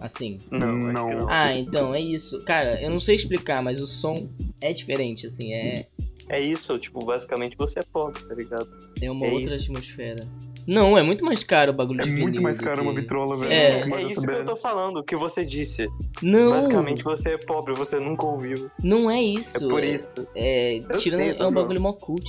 [0.00, 0.38] Assim.
[0.52, 0.92] Não, Não.
[0.92, 1.28] não.
[1.28, 2.44] Ah, então é isso.
[2.44, 4.28] Cara, eu não sei explicar, mas o som
[4.60, 5.86] é diferente, assim, é,
[6.28, 8.68] É isso, tipo, basicamente você é pobre, tá ligado?
[9.00, 9.64] é uma É outra isso.
[9.70, 10.26] atmosfera.
[10.66, 12.24] Não, é muito mais caro o bagulho É de vinil.
[12.24, 13.50] muito mais caro uma que- vitrola, velho.
[13.50, 13.80] É.
[13.80, 15.88] que uma É isso que eu tô falando, o que você disse.
[16.22, 18.70] Não, Basicamente você é pobre, você nunca ouviu.
[18.84, 19.64] não é isso.
[19.64, 20.26] É por isso.
[20.34, 22.28] É, Eu tirando, sei, é um bagulho mó cult.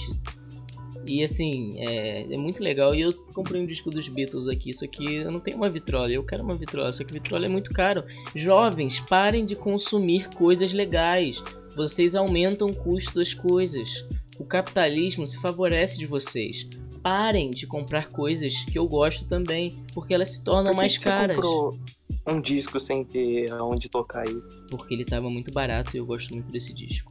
[1.05, 2.93] E assim, é, é, muito legal.
[2.93, 4.69] E eu comprei um disco dos Beatles aqui.
[4.69, 6.09] Isso aqui eu não tenho uma vitrola.
[6.11, 6.93] Eu quero uma vitrola.
[6.93, 8.03] Só que vitrola é muito caro.
[8.35, 11.41] Jovens, parem de consumir coisas legais.
[11.79, 14.05] Vocês aumentam o custo das coisas.
[14.37, 16.67] O capitalismo se favorece de vocês.
[17.01, 21.09] Parem de comprar coisas que eu gosto também, porque elas se tornam mais que você
[21.09, 21.37] caras.
[21.37, 21.79] comprou
[22.27, 24.41] um disco sem ter aonde tocar aí?
[24.69, 27.09] Porque ele tava muito barato e eu gosto muito desse disco.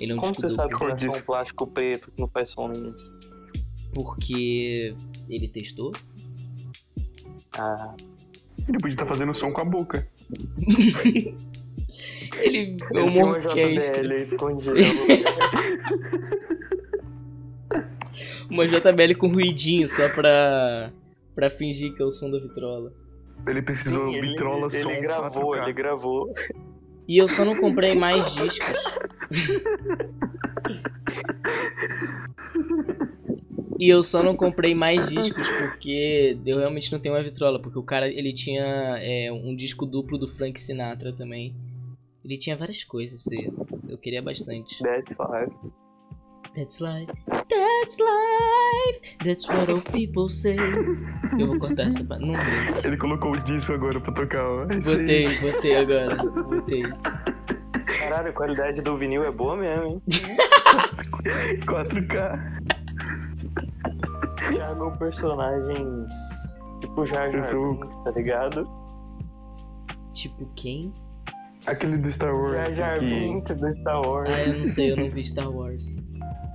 [0.00, 2.28] Ele é um Como disco você sabe que é só um plástico preto que não
[2.28, 2.92] faz som nenhum?
[3.94, 4.96] Porque
[5.28, 5.92] ele testou.
[7.52, 7.94] Ah,
[8.66, 10.08] Ele podia estar fazendo som com a boca.
[12.42, 14.02] Ele é uma orquestra.
[14.02, 14.74] JBL escondido.
[18.50, 20.90] Uma JBL com ruidinho só pra.
[21.34, 22.92] pra fingir que é o som da vitrola.
[23.46, 25.62] Ele precisou Sim, ele, vitrola ele som gravou, 4K.
[25.62, 26.34] ele gravou.
[27.08, 28.76] E eu só não comprei mais discos.
[33.78, 37.60] E eu só não comprei mais discos porque eu realmente não tenho uma vitrola.
[37.60, 38.64] Porque o cara, ele tinha
[39.00, 41.54] é, um disco duplo do Frank Sinatra também.
[42.26, 43.22] Ele tinha várias coisas,
[43.88, 44.76] eu queria bastante.
[44.82, 45.56] That's life.
[46.56, 50.56] That's life, that's life, that's what all people say.
[51.38, 52.24] Eu vou cortar essa parte.
[52.24, 52.80] Não vou.
[52.82, 54.64] Ele colocou o disco agora pra tocar, ó.
[54.64, 56.16] Botei, botei agora.
[56.16, 56.82] Botei.
[57.98, 60.02] Caralho, a qualidade do vinil é boa mesmo, hein?
[61.66, 62.40] 4K.
[64.48, 66.06] Thiago é um personagem
[66.80, 68.66] tipo Jar Jar Binks, tá ligado?
[70.14, 70.94] Tipo quem?
[71.66, 72.54] Aquele do Star Wars.
[72.54, 74.30] Jar Jar que Binks do Star Wars.
[74.30, 75.84] Ah, eu não sei, eu não vi Star Wars.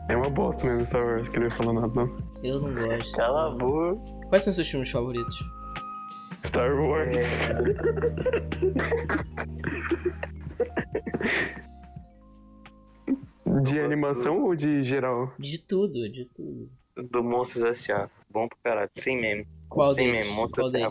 [0.10, 2.18] É uma bosta mesmo Star Wars, que ele ia falar nada não.
[2.44, 3.12] Eu não gosto.
[3.18, 4.00] Cala a boca.
[4.30, 5.36] Quais são seus filmes favoritos?
[6.46, 7.18] Star Wars.
[13.64, 15.34] De gosto animação ou de geral?
[15.38, 16.70] De tudo, de tudo.
[16.98, 18.10] É, do Monstros S.A.
[18.30, 19.46] Bom pra caralho, sem meme.
[19.70, 20.14] Qual Sim deles?
[20.14, 20.90] mesmo, Monstro Qual S.A..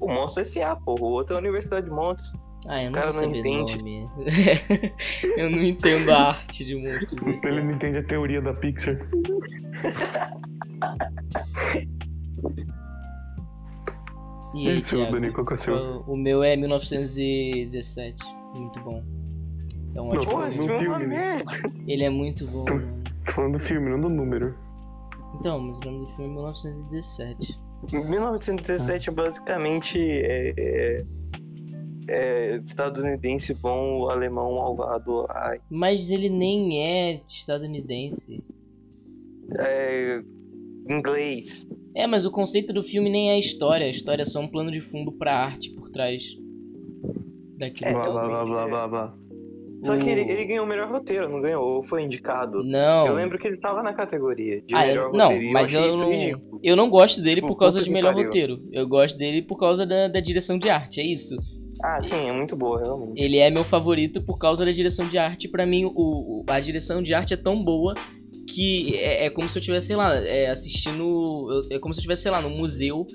[0.00, 1.02] O Monstro S.A., porra.
[1.02, 2.32] O outro é a Universidade de Monstros.
[2.66, 3.76] Ah, eu não cara não entende.
[3.76, 4.10] nome.
[5.36, 7.22] eu não entendo a arte de monstros.
[7.22, 8.98] desse Ele não entende a teoria da Pixar.
[14.54, 15.10] E aí, seu?
[15.10, 16.00] Dani, qual que é o seu?
[16.06, 18.16] O meu é 1917.
[18.54, 19.04] Muito bom.
[19.94, 20.78] É um Não, ótimo esse filme.
[20.78, 21.52] filme é merda.
[21.86, 23.02] Ele é muito bom, mano.
[23.24, 24.54] Tô falando do filme, não do número.
[25.38, 27.60] Então, mas o nome do filme é 1917.
[27.92, 31.04] 1917 é basicamente é, é,
[32.08, 35.26] é estadunidense bom, alemão malvado.
[35.30, 38.42] Ai, Mas ele nem é estadunidense.
[39.58, 40.20] é,
[40.88, 41.66] inglês.
[41.94, 43.86] É, mas o conceito do filme nem é a história.
[43.86, 46.22] A história é só um plano de fundo pra arte por trás
[47.56, 47.90] daquilo.
[47.90, 49.14] É, blá, é o- blá, blá, blá, blá, blá.
[49.84, 51.64] Só que ele, ele ganhou o melhor roteiro, não ganhou?
[51.76, 52.64] Ou foi indicado?
[52.64, 53.06] Não.
[53.06, 55.44] Eu lembro que ele tava na categoria de Ah, melhor não, roteiro.
[55.44, 56.60] e mas eu achei eu isso não, ridículo.
[56.64, 58.26] eu não gosto dele Tipo, por causa de melhor pariu.
[58.26, 58.68] roteiro.
[58.72, 61.36] Eu gosto dele por causa da, da direção de arte, é isso.
[61.82, 63.20] Ah, sim, é muito boa, realmente.
[63.20, 65.48] Ele é meu favorito por causa da direção de arte.
[65.48, 67.94] Pra mim, o, a direção de arte é tão boa
[68.48, 71.62] que é, é como se eu estivesse, sei lá, é, assistindo.
[71.70, 73.06] É como se eu estivesse, sei lá, no museu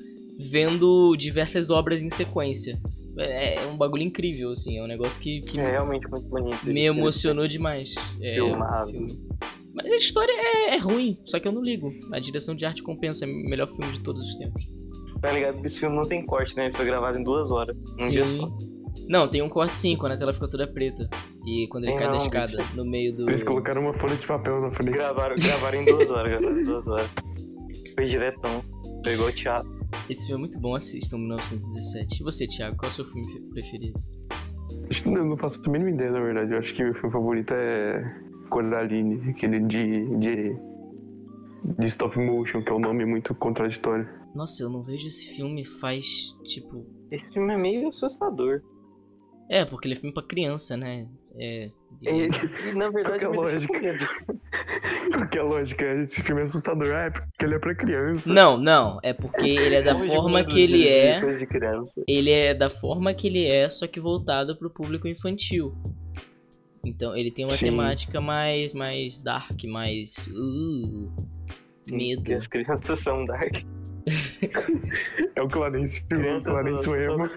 [0.50, 2.80] vendo diversas obras em sequência.
[3.18, 4.78] É, é um bagulho incrível, assim.
[4.78, 6.66] É um negócio que, que É realmente muito bonito.
[6.66, 7.94] me emocionou demais.
[8.22, 9.08] É, Filmado.
[9.74, 11.92] Mas a história é, é ruim, só que eu não ligo.
[12.12, 14.64] A direção de arte compensa, é o melhor filme de todos os tempos.
[15.24, 15.54] Tá ligado?
[15.54, 16.66] Porque esse filme não tem corte, né?
[16.66, 17.78] Ele foi gravado em duas horas.
[17.98, 18.52] Um dia só.
[19.08, 21.10] Não, tem um corte sim, quando a tela fica toda preta.
[21.46, 23.30] E quando ele Tem cai da não, escada, no meio do.
[23.30, 24.92] Eles colocaram uma folha de papel na frente.
[24.92, 27.10] Gravaram, gravaram em duas horas, gravaram em duas horas.
[27.96, 28.62] Foi diretão.
[29.02, 29.72] Pegou o teatro.
[30.10, 32.20] Esse filme é muito bom, assistam 1917.
[32.20, 34.04] E você, Thiago, qual é o seu filme preferido?
[34.90, 36.52] Acho que eu não faço a mínima ideia, na verdade.
[36.52, 38.14] Eu acho que meu filme favorito é
[38.50, 40.56] Coraline, aquele de, de,
[41.80, 44.23] de stop motion, que é um nome muito contraditório.
[44.34, 46.86] Nossa, eu não vejo esse filme faz, tipo...
[47.12, 48.62] Esse filme é meio assustador.
[49.50, 51.08] É, porque ele é filme pra criança, né?
[51.36, 51.70] É...
[52.02, 53.80] E, e, na verdade, Qual que é lógica?
[53.80, 54.06] medo.
[55.14, 55.86] Qual que é a lógica?
[56.02, 56.94] Esse filme é assustador.
[56.94, 58.34] Ah, é porque ele é pra criança.
[58.34, 61.20] Não, não, é porque ele é da Morro de forma que ele é...
[61.20, 62.04] De criança.
[62.08, 65.76] Ele é da forma que ele é, só que voltado pro público infantil.
[66.86, 67.68] Então, ele tem uma Sim.
[67.68, 70.28] temática mais, mais dark, mais...
[70.28, 71.12] Uh,
[71.84, 72.22] Sim, medo.
[72.22, 73.64] Porque as crianças são dark.
[75.36, 77.30] É o Clarence, o Clarence Emo.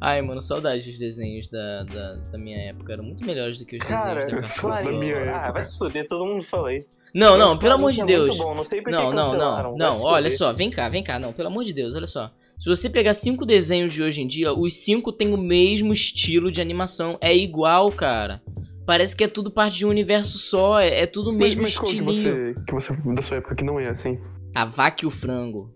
[0.00, 2.92] Ai, mano, saudade dos desenhos da, da, da minha época.
[2.92, 4.98] Eram muito melhores do que os Cara, desenhos da Cartoon Clarice.
[4.98, 5.38] minha Network.
[5.38, 6.90] Ah, vai se fuder, todo mundo fala isso.
[7.14, 8.36] Não, não, pelo amor de é Deus.
[8.36, 11.64] não sei Não, não, não, não, olha só, vem cá, vem cá, não, pelo amor
[11.64, 12.32] de Deus, olha só.
[12.58, 16.50] Se você pegar cinco desenhos de hoje em dia, os cinco têm o mesmo estilo
[16.50, 18.40] de animação, é igual, cara.
[18.86, 21.62] Parece que é tudo parte de um universo só, é, é tudo o Mas, mesmo
[21.62, 22.92] mas qual que você, que você.
[23.14, 24.18] Da sua época que não é assim?
[24.54, 25.72] A vaca e o frango.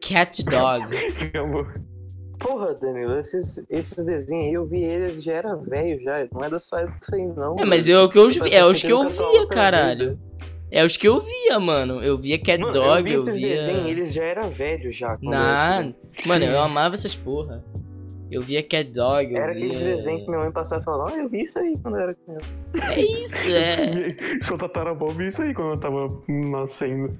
[0.00, 0.84] Cat Dog.
[1.26, 1.66] Acabou.
[2.38, 6.26] Porra, Danilo, esses, esses desenhos aí eu vi eles já era velho já.
[6.32, 7.58] Não é da sua época isso aí, não.
[7.58, 10.10] É, mas é o que eu vi, é os que eu via, caralho.
[10.10, 10.20] vida.
[10.70, 12.02] É os que eu via, mano.
[12.02, 13.56] Eu via Cat Mano, Dog, eu vi eu esses via.
[13.56, 15.16] desenhos, eles já eram velhos já.
[15.22, 15.94] Nah, eu-
[16.26, 16.50] mano, Sim.
[16.50, 17.64] eu amava essas porra.
[18.30, 19.66] Eu via Cat Dog, eu Era via...
[19.66, 22.02] aqueles desenhos que minha mãe passava e falava, ah, eu vi isso aí quando eu
[22.02, 22.46] era criança.
[22.92, 24.42] É isso, é.
[24.42, 27.18] Sua tataravó viu isso aí quando eu tava nascendo.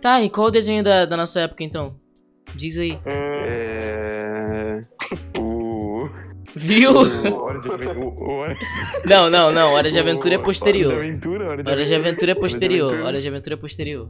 [0.00, 1.94] Tá, e qual o desenho da, da nossa época então?
[2.54, 2.92] Diz aí.
[2.92, 4.80] Hum, É.
[5.38, 6.08] O.
[6.56, 6.90] Viu?
[6.92, 8.56] o Hora de Aventura.
[9.04, 9.72] Não, não, não.
[9.72, 10.92] Hora de Aventura é posterior.
[10.92, 13.00] Hora de Aventura, Hora de Hora de Aventura é posterior.
[13.00, 14.08] Hora de Aventura é posterior.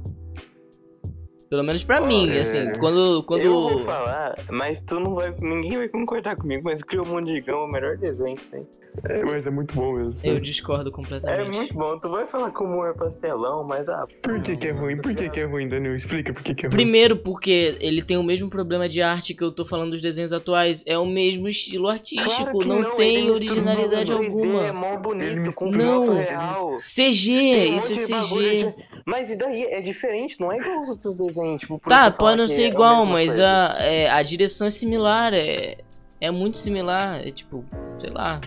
[1.50, 2.72] Pelo menos pra mim, Olha, assim, é.
[2.78, 3.24] quando.
[3.24, 3.40] quando...
[3.42, 5.34] Eu vou falar, mas tu não vai.
[5.42, 8.64] Ninguém vai concordar comigo, mas de Gama é o melhor desenho que tem.
[9.08, 10.20] É, mas é muito bom mesmo.
[10.22, 11.40] Eu discordo completamente.
[11.40, 11.98] É muito bom.
[11.98, 14.04] Tu vai falar que o humor é pastelão, mas ah.
[14.22, 14.96] Por que, que é ruim?
[14.96, 15.94] Por que, que é ruim, Daniel?
[15.94, 16.76] Explica por que, que é ruim.
[16.76, 20.32] Primeiro, porque ele tem o mesmo problema de arte que eu tô falando dos desenhos
[20.32, 20.84] atuais.
[20.86, 24.72] É o mesmo estilo artístico, Claro que não, tem originalidade 3D, É alguma.
[24.72, 26.14] mó Ele bonito, com Não.
[26.14, 26.76] real.
[26.78, 28.66] CG, Tem um isso é de bagulho CG.
[28.66, 28.74] de-
[29.06, 29.64] Mas e daí?
[29.64, 31.39] É diferente, não é igual os outros desenhos.
[31.56, 33.72] Tipo, por Tá, pode não ser é a igual, mesma mas coisa.
[33.74, 35.78] a, é, a direção é similar, é,
[36.20, 37.64] é muito similar, é tipo,
[38.00, 38.40] sei lá.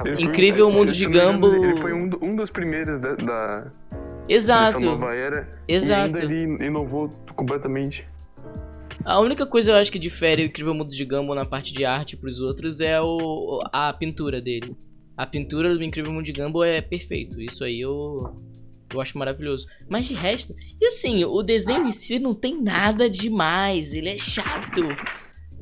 [0.00, 1.54] Foi- Incrível Mundo de Gumball.
[1.64, 3.70] Ele foi um, um dos primeiros da, da,
[4.28, 5.48] Exato, nova era.
[5.68, 6.06] E exato.
[6.06, 8.04] ainda ele inovou completamente.
[9.04, 11.84] A única coisa eu acho que difere o Incrível Mundo de Gumball na parte de
[11.84, 14.76] arte pros outros é o, a pintura dele.
[15.16, 18.36] A pintura do Incrível Mundo de Gumball é perfeito, isso aí eu,
[18.92, 19.66] eu acho maravilhoso.
[19.88, 24.18] Mas de resto, e assim, o desenho em si não tem nada demais, ele é
[24.18, 24.80] chato.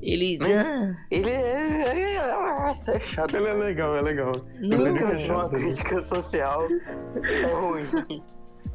[0.03, 0.39] Ele.
[0.39, 2.15] Mas- Ah, Ele é.
[2.17, 3.35] é- Nossa, é chato.
[3.37, 4.33] Ele é legal, é legal.
[4.61, 6.67] não, ele Nunca é vi uma crítica social
[7.23, 7.85] é ruim.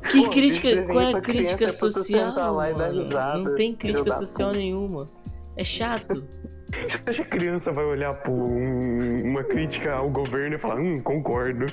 [0.10, 2.54] Que Pô, crítica, qual é a crítica é social?
[2.56, 5.08] lá e dar risada, não tem crítica social nenhuma.
[5.56, 6.24] É chato.
[6.88, 11.02] Você acha que criança vai olhar por um- uma crítica ao governo e falar, hum,
[11.02, 11.66] concordo.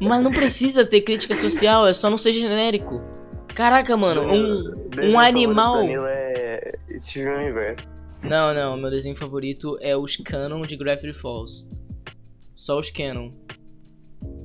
[0.00, 3.02] Mas não precisa ter crítica social, é só não ser genérico.
[3.54, 5.74] Caraca, mano, um, um animal.
[5.74, 7.88] Danilo é Steven Universo.
[8.22, 11.66] Não, não, meu desenho favorito é os canon de Gravity Falls.
[12.56, 13.30] Só os canon.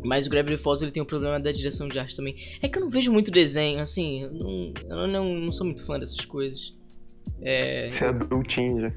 [0.04, 2.36] Mas o Gravity Falls ele tem o problema da direção de arte também.
[2.62, 5.86] É que eu não vejo muito desenho, assim, eu não, eu não, não sou muito
[5.86, 6.74] fã dessas coisas.
[7.42, 7.90] É.
[7.90, 8.92] Você é adultinho já.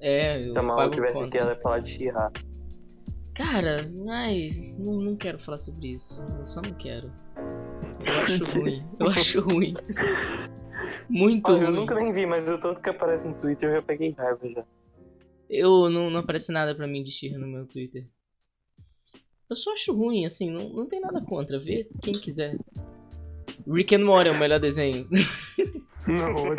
[0.00, 1.26] É, eu Se a Malu tivesse conta.
[1.26, 2.32] aqui, ela ia falar de She-Ra.
[3.34, 6.22] Cara, ai, não, não quero falar sobre isso.
[6.38, 7.10] Eu só não quero.
[8.06, 8.84] Eu acho ruim.
[9.00, 9.74] Eu acho ruim.
[11.08, 11.76] Muito Olha, eu ruim.
[11.80, 14.64] nunca nem vi, mas o tanto que aparece no Twitter eu já peguei raiva já.
[15.50, 18.06] Eu não, não aparece nada pra mim de She no meu Twitter.
[19.50, 21.58] Eu só acho ruim, assim, não, não tem nada contra.
[21.58, 22.56] Vê quem quiser.
[23.66, 25.08] Rick and Morty é o melhor desenho.
[26.06, 26.54] Não,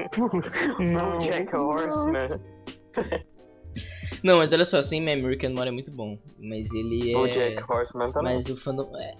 [0.91, 1.19] não.
[1.19, 2.29] Jack Horseman.
[4.23, 6.17] não, mas olha só, sem meme, Rick and Morty é muito bom.
[6.39, 7.17] Mas ele é.
[7.17, 8.35] O Jack Horseman também.
[8.35, 8.89] Mas o fandom.
[8.97, 9.15] é-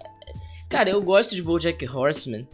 [0.68, 2.46] Cara, eu gosto de BoJack Horseman.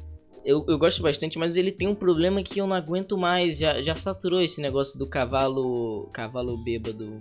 [0.45, 3.59] Eu, eu gosto bastante, mas ele tem um problema que eu não aguento mais.
[3.59, 6.09] Já, já saturou esse negócio do cavalo.
[6.13, 7.17] Cavalo bêbado.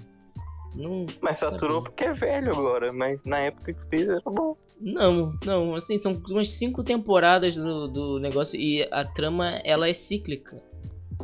[0.75, 1.05] Não.
[1.21, 4.55] Mas saturou porque é velho agora, mas na época que fez era bom.
[4.79, 9.93] Não, não, assim, são umas cinco temporadas do, do negócio e a trama ela é
[9.93, 10.61] cíclica.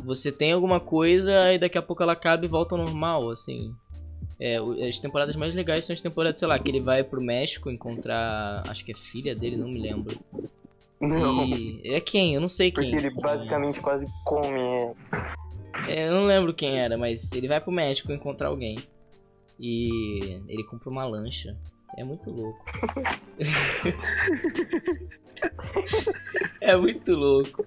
[0.04, 3.74] Você tem alguma coisa e daqui a pouco ela acaba e volta ao normal, assim.
[4.40, 4.56] É,
[4.88, 8.62] as temporadas mais legais são as temporadas, sei lá, que ele vai pro México encontrar.
[8.68, 10.18] Acho que é filha dele, não me lembro.
[11.00, 11.44] Não.
[11.46, 11.80] E.
[11.84, 12.34] É quem?
[12.34, 12.90] Eu não sei quem.
[12.90, 14.60] Porque ele basicamente quase come.
[14.60, 14.94] é.
[15.88, 18.78] É, eu não lembro quem era, mas ele vai pro México encontrar alguém.
[19.58, 21.56] E ele compra uma lancha.
[21.96, 22.64] É muito louco.
[26.62, 27.66] é muito louco.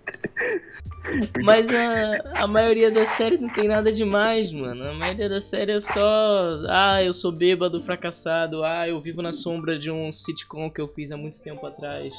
[1.43, 4.83] Mas a, a maioria da série não tem nada demais, mano.
[4.83, 6.61] A maioria da série é só.
[6.69, 8.63] Ah, eu sou bêbado, fracassado.
[8.63, 12.13] Ah, eu vivo na sombra de um sitcom que eu fiz há muito tempo atrás.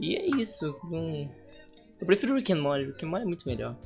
[0.00, 0.74] E é isso.
[2.00, 2.86] Eu prefiro Rick and Morty.
[2.86, 3.76] Rick and Morty é muito melhor.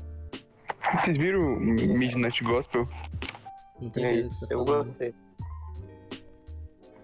[1.00, 2.84] Vocês viram Midnight Gospel?
[3.80, 5.14] Não tem tá eu gostei.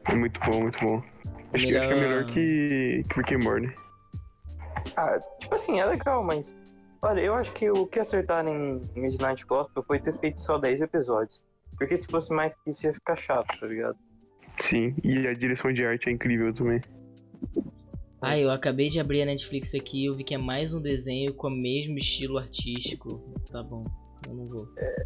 [0.04, 1.02] É muito bom, muito bom.
[1.52, 3.74] Acho, que, acho que é melhor que, que Rick and Morty.
[4.96, 6.54] Ah, tipo assim, é legal, mas.
[7.00, 10.82] Olha, eu acho que o que acertaram em Midnight Gospel foi ter feito só 10
[10.82, 11.40] episódios.
[11.76, 13.96] Porque se fosse mais que isso ia ficar chato, tá ligado?
[14.58, 16.80] Sim, e a direção de arte é incrível também.
[18.20, 20.80] Ah, eu acabei de abrir a Netflix aqui e eu vi que é mais um
[20.80, 23.22] desenho com o mesmo estilo artístico.
[23.50, 23.84] Tá bom,
[24.26, 24.68] eu não vou.
[24.76, 25.04] É,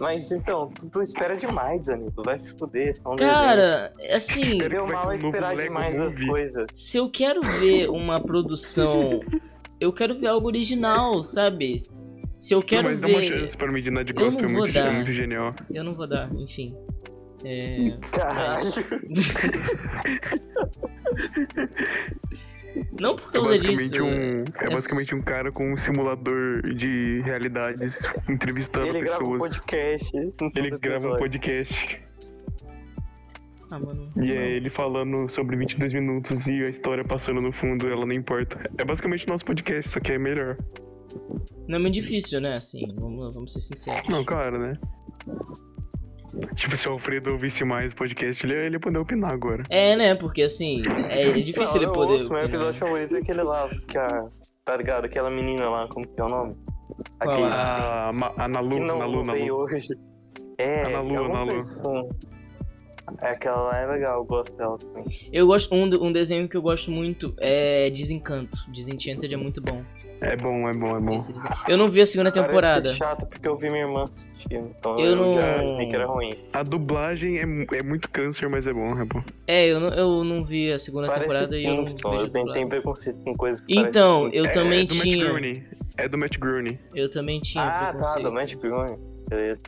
[0.00, 2.22] mas então, tu, tu espera demais, amigo.
[2.24, 3.34] Vai se fuder, só um desenho.
[3.34, 6.66] Cara, assim, Espera- Deu mal um a esperar Lego demais as coisas.
[6.74, 9.20] se eu quero ver uma produção,
[9.80, 11.82] eu quero ver algo original, sabe?
[12.38, 13.40] Se eu Não, quero mas dá uma ver.
[13.40, 14.92] chance pra Midnight Eu Gospel, é não vou muito, é dar.
[14.92, 15.54] muito genial.
[15.72, 16.74] Eu não vou dar, enfim.
[17.44, 17.96] É.
[18.12, 18.70] Caralho.
[23.00, 24.04] Não por É causa basicamente, disso.
[24.04, 29.38] um, é é- basicamente um cara com um simulador de realidades entrevistando Ele grava um
[29.38, 29.58] pessoas.
[29.58, 30.16] podcast.
[30.56, 32.02] Ele grava um podcast.
[33.70, 34.12] Ah, mano.
[34.16, 34.26] E não.
[34.34, 38.70] é ele falando sobre 22 minutos e a história passando no fundo, ela não importa.
[38.78, 40.56] É basicamente o nosso podcast, só que é melhor.
[41.66, 42.54] Não é muito difícil, né?
[42.56, 44.08] Assim, vamos, vamos ser sinceros.
[44.08, 44.78] Não, claro, né?
[46.54, 49.62] Tipo, se o Alfredo ouvisse mais o podcast, ele, ele ia poder opinar agora.
[49.70, 50.14] É, né?
[50.14, 52.12] Porque assim, é, difícil Não, ele eu poder.
[52.14, 52.44] ouço, meu opinar.
[52.44, 54.26] episódio favorito é aquele lá, que a.
[54.64, 55.04] Tá ligado?
[55.04, 56.56] Aquela menina lá, como que é o nome?
[57.20, 59.54] Aquele a- A, a Nalu, que não, Nalu, Nalu.
[59.56, 59.88] hoje.
[60.58, 61.50] É, A Nalu, é alguma Nalu.
[61.52, 62.08] coisa assim.
[63.20, 65.04] É, aquela lá é legal, eu gosto dela também.
[65.32, 65.74] Eu gosto.
[65.74, 68.58] Um, um desenho que eu gosto muito é Desencanto.
[68.72, 69.82] Desenchanted é muito bom.
[70.20, 71.18] É bom, é bom, é bom.
[71.68, 72.82] Eu não vi a segunda temporada.
[72.82, 75.96] Parece chato porque eu vi minha irmã assistindo, então Eu eu, não- já achei que
[75.96, 76.32] era ruim.
[76.52, 79.22] A dublagem é, é muito câncer, mas é bom, é bom.
[79.46, 82.52] É, eu não, eu não vi a segunda temporada Parece e eu não vejo eu
[82.52, 85.64] tenho, preconceito com coisas que Então, eu é, também é Matt tinha.
[85.98, 86.78] É do Matt Groening.
[86.94, 88.98] Eu também tinha Ah, tá, do Matt Groening.
[89.28, 89.60] Beleza.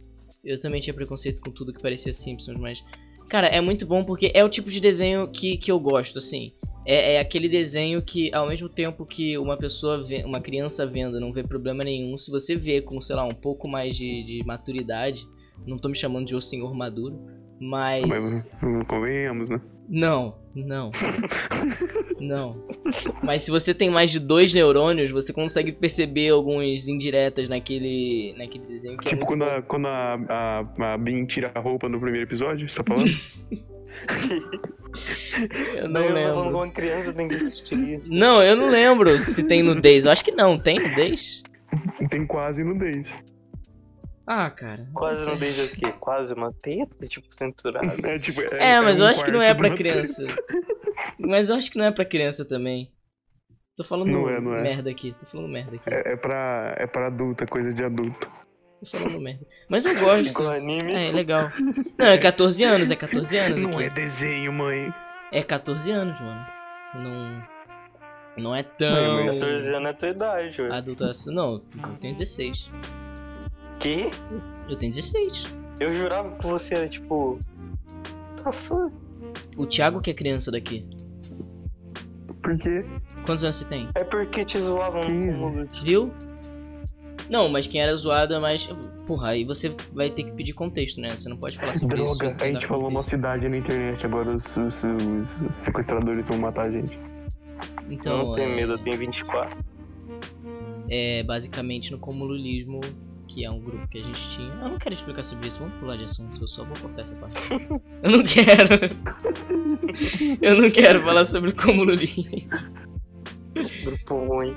[0.45, 2.83] Eu também tinha preconceito com tudo que parecia Simpsons, mas.
[3.29, 6.53] Cara, é muito bom porque é o tipo de desenho que, que eu gosto, assim.
[6.85, 11.19] É, é aquele desenho que, ao mesmo tempo que uma pessoa, vê, uma criança vendo,
[11.19, 14.45] não vê problema nenhum, se você vê com, sei lá, um pouco mais de, de
[14.47, 15.27] maturidade,
[15.67, 17.19] não tô me chamando de o senhor maduro,
[17.61, 18.07] mas.
[18.07, 19.61] Mas não convenhamos, né?
[19.89, 20.91] Não, não.
[22.19, 22.67] não.
[23.23, 28.65] Mas se você tem mais de dois neurônios, você consegue perceber alguns indiretas naquele, naquele
[28.65, 30.15] desenho que é tipo muito quando, a, quando a,
[30.79, 33.11] a, a Bin tira a roupa no primeiro episódio, você tá falando?
[35.75, 36.57] Eu não eu lembro.
[36.57, 38.11] uma criança tem que assistir isso.
[38.11, 40.07] Não, eu não lembro se tem nudez.
[40.07, 40.59] Eu acho que não.
[40.59, 41.43] Tem nudez?
[42.09, 43.15] Tem quase nudez.
[44.27, 44.89] Ah, cara.
[44.93, 45.93] Quase não vejo o quê?
[46.01, 47.95] Quase uma teta, tipo, censurada.
[48.09, 50.27] É, tipo, É, mas um eu acho que não é pra criança.
[51.19, 52.91] Mas eu acho que não é pra criança também.
[53.77, 54.63] Tô falando Não é, não é.
[54.63, 55.15] merda aqui.
[55.21, 55.83] Tô falando merda aqui.
[55.93, 58.27] É, é, pra, é pra adulto, é coisa de adulto.
[58.81, 59.47] Tô falando merda.
[59.69, 60.27] Mas eu gosto.
[60.29, 60.93] Igual anime.
[60.93, 61.51] É, é legal.
[61.99, 63.59] Não, é 14 anos, é 14 anos.
[63.61, 63.85] Não aqui.
[63.85, 64.93] é desenho, mãe.
[65.31, 66.47] É 14 anos, mano.
[66.95, 67.43] Não.
[68.39, 69.25] Não é Não, tão.
[69.27, 70.73] mas 14 anos é tua idade, ué.
[70.75, 71.35] Adulto assim.
[71.35, 72.71] Não, eu tenho 16.
[73.81, 74.11] Que?
[74.69, 75.45] Eu tenho 16.
[75.81, 77.39] Eu jurava que você era, tipo...
[78.43, 78.91] Tá fã.
[79.57, 80.87] O Thiago que é criança daqui.
[82.43, 82.85] Por quê?
[83.25, 83.89] Quantos anos você tem?
[83.95, 85.39] É porque te zoavam no 15.
[85.41, 85.69] cúmulo.
[85.83, 86.11] Viu?
[87.29, 88.69] Não, mas quem era zoado é mais.
[89.07, 91.11] Porra, aí você vai ter que pedir contexto, né?
[91.17, 92.19] Você não pode falar sobre isso.
[92.19, 92.95] Droga, a gente falou contexto.
[93.03, 96.97] nossa idade na internet, agora os, os- os sequestradores vão matar a gente.
[97.91, 99.59] Então, não tenho é, medo, eu tenho 24.
[100.89, 102.81] é basicamente no Comululismo,
[103.37, 104.49] que é um grupo que a gente tinha.
[104.49, 107.15] Eu não quero explicar sobre isso, vamos pular de assunto, eu só vou cortar essa
[107.17, 107.39] parte.
[108.03, 108.97] eu não quero.
[110.41, 112.25] eu não quero falar sobre o Comululismo.
[113.85, 114.55] Grupo ruim.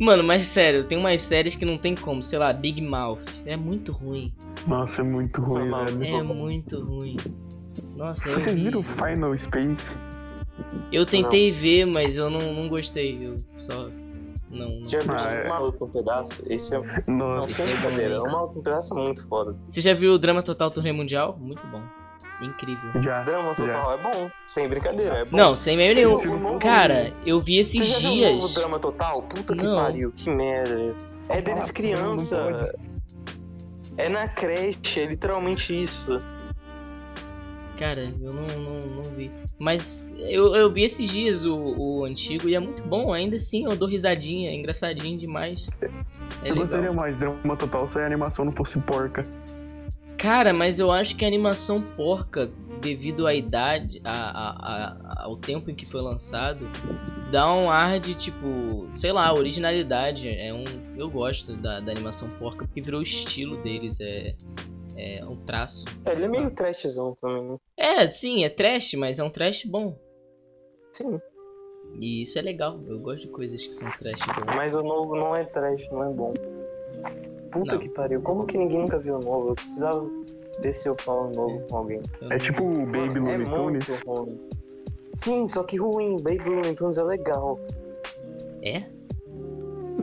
[0.00, 3.18] Mano, mas sério, tem umas séries que não tem como, sei lá, Big Mouth.
[3.46, 4.32] É muito ruim.
[4.64, 5.84] Nossa, é muito ruim, mal.
[5.86, 6.04] velho.
[6.04, 7.16] É muito ruim.
[7.96, 8.62] Nossa, eu Vocês vi.
[8.62, 9.96] viram Final Space?
[10.92, 13.26] Eu tentei ver, mas eu não, não gostei.
[13.26, 13.90] Eu só.
[14.54, 14.82] Não.
[14.82, 15.44] Você já viu Ah, é.
[15.44, 16.42] um maluco um pedaço?
[16.46, 16.80] Esse é.
[17.06, 18.22] Não, Nossa, sem brincadeira.
[18.22, 19.56] Um maluco um pedaço é muito foda.
[19.68, 21.36] Você já viu o Drama Total Torneio Mundial?
[21.40, 21.82] Muito bom.
[22.42, 23.00] Incrível.
[23.02, 23.22] já.
[23.22, 24.30] Drama total é bom.
[24.48, 25.36] Sem brincadeira, é bom.
[25.36, 26.58] Não, sem meio nenhum.
[26.58, 28.32] Cara, eu vi Você esses já viu o dias.
[28.40, 29.22] novo drama total?
[29.22, 29.76] Puta que Não.
[29.76, 30.94] pariu, que merda.
[31.28, 32.50] É deles Ah, criança.
[32.50, 32.94] não.
[33.96, 36.18] É na creche, é literalmente isso.
[37.78, 39.30] Cara, eu não, não, não vi.
[39.58, 43.12] Mas eu, eu vi esses dias o, o antigo e é muito bom.
[43.12, 44.50] Ainda assim, eu dou risadinha.
[44.50, 45.66] É engraçadinho demais.
[46.42, 46.94] É eu gostaria legal.
[46.94, 49.24] mais de drama total se a animação não fosse porca.
[50.24, 52.50] Cara, mas eu acho que a animação porca,
[52.80, 54.50] devido à idade, a, a,
[55.20, 56.64] a- ao tempo em que foi lançado,
[57.30, 60.26] dá um ar de tipo, sei lá, originalidade.
[60.26, 60.64] É um,
[60.96, 64.34] eu gosto da, da animação porca porque virou o estilo deles, é,
[64.96, 65.84] é um traço.
[66.06, 67.56] É, ele é meio trashzão também, né?
[67.76, 69.94] É, sim, é trash, mas é um trash bom.
[70.92, 71.20] Sim.
[72.00, 72.80] E isso é legal.
[72.86, 74.56] Eu gosto de coisas que são trash bom.
[74.56, 76.32] Mas o novo não é trash, não é bom.
[77.54, 77.80] Puta Não.
[77.80, 78.20] que pariu.
[78.20, 79.48] Como que ninguém nunca viu o novo?
[79.50, 80.06] Eu precisava
[80.60, 82.00] descer o pau novo com alguém.
[82.20, 83.88] Eu É não- tipo o Baby é Looney Tunes.
[83.88, 84.40] muito ruim.
[85.14, 86.16] Sim, só que ruim.
[86.22, 87.58] Baby Looney Tunes é legal.
[88.62, 88.82] É?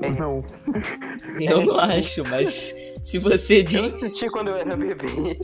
[0.02, 0.10] É.
[0.20, 0.44] Não.
[1.40, 1.80] Eu não sim.
[2.00, 3.94] acho, mas Se você Eu diz.
[3.96, 5.08] assisti quando eu era bebê.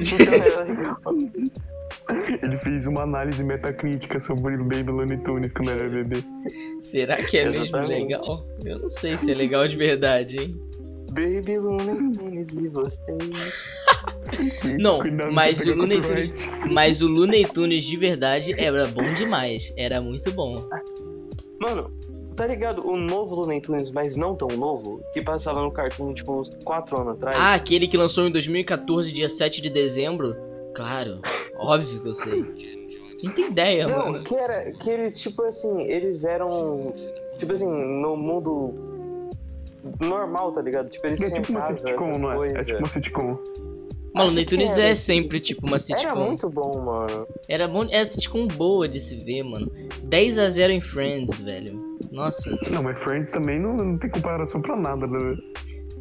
[0.00, 0.96] então era legal.
[2.42, 6.22] Ele fez uma análise metacrítica sobre o Baby Looney Tunes quando era bebê.
[6.80, 7.94] Será que é mesmo Exatamente.
[8.02, 8.46] legal?
[8.64, 10.60] Eu não sei se é legal de verdade, hein?
[11.12, 12.98] Baby Looney Tunes e você.
[14.80, 16.50] Não, Cuidado mas o Looney copyright.
[16.72, 19.72] Mas o Looney Tunes de verdade era bom demais.
[19.76, 20.58] Era muito bom.
[21.60, 21.90] Mano,
[22.34, 22.86] tá ligado?
[22.86, 27.00] O novo Looney Tunes, mas não tão novo, que passava no Cartoon, tipo, uns 4
[27.02, 27.36] anos atrás.
[27.36, 30.34] Ah, aquele que lançou em 2014, dia 7 de dezembro?
[30.74, 31.20] Claro,
[31.56, 32.44] óbvio que eu sei.
[33.22, 34.24] Não tem ideia, não, mano.
[34.24, 34.72] que era.
[34.72, 36.94] Que eles, tipo assim, eles eram.
[37.38, 38.91] Tipo assim, no mundo
[40.00, 40.88] normal, tá ligado?
[40.88, 42.46] Tipo, eles É tipo uma casa, sitcom, não é?
[42.48, 43.22] É tipo uma sitcom.
[44.14, 44.82] Mano, acho Looney que Tunes era.
[44.88, 46.02] é sempre tipo uma sitcom.
[46.02, 47.26] Era muito bom, mano.
[47.48, 49.70] Era bom, é sitcom boa de se ver, mano.
[50.04, 51.80] 10 a 0 em Friends, velho.
[52.10, 55.36] Nossa, Não, mas Friends também não, não tem comparação pra nada, né?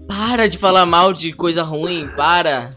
[0.07, 2.69] para de falar mal de coisa ruim, para.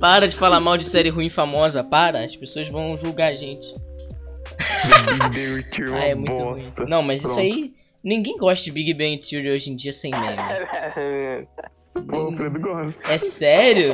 [0.00, 2.24] Para de falar mal de série ruim famosa, para.
[2.24, 3.72] As pessoas vão julgar a gente.
[4.58, 6.82] É Ah, é muito bosta.
[6.82, 6.90] ruim.
[6.90, 7.40] Não, mas isso Pronto.
[7.40, 7.72] aí.
[8.04, 11.48] Ninguém gosta de Big Bang Theory hoje em dia sem meme.
[12.12, 13.12] O Alfredo gosta.
[13.12, 13.92] É sério?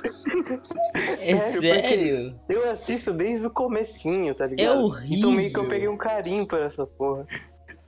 [0.00, 2.34] É Sério, porque- sério?
[2.48, 4.66] Eu assisto desde o comecinho, tá ligado?
[4.66, 5.16] É horrível.
[5.18, 7.26] Então meio que eu peguei um carinho por essa porra.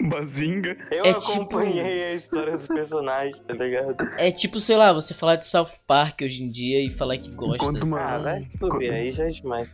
[0.00, 0.76] Bazinga.
[0.90, 3.96] Eu É tipo- acompanhei a história dos personagens, tá ligado?
[4.18, 7.30] É tipo, sei lá, você falar de South Park hoje em dia e falar que
[7.30, 7.58] gosta.
[7.58, 9.70] Conta uma, Ah, vai se aí já é demais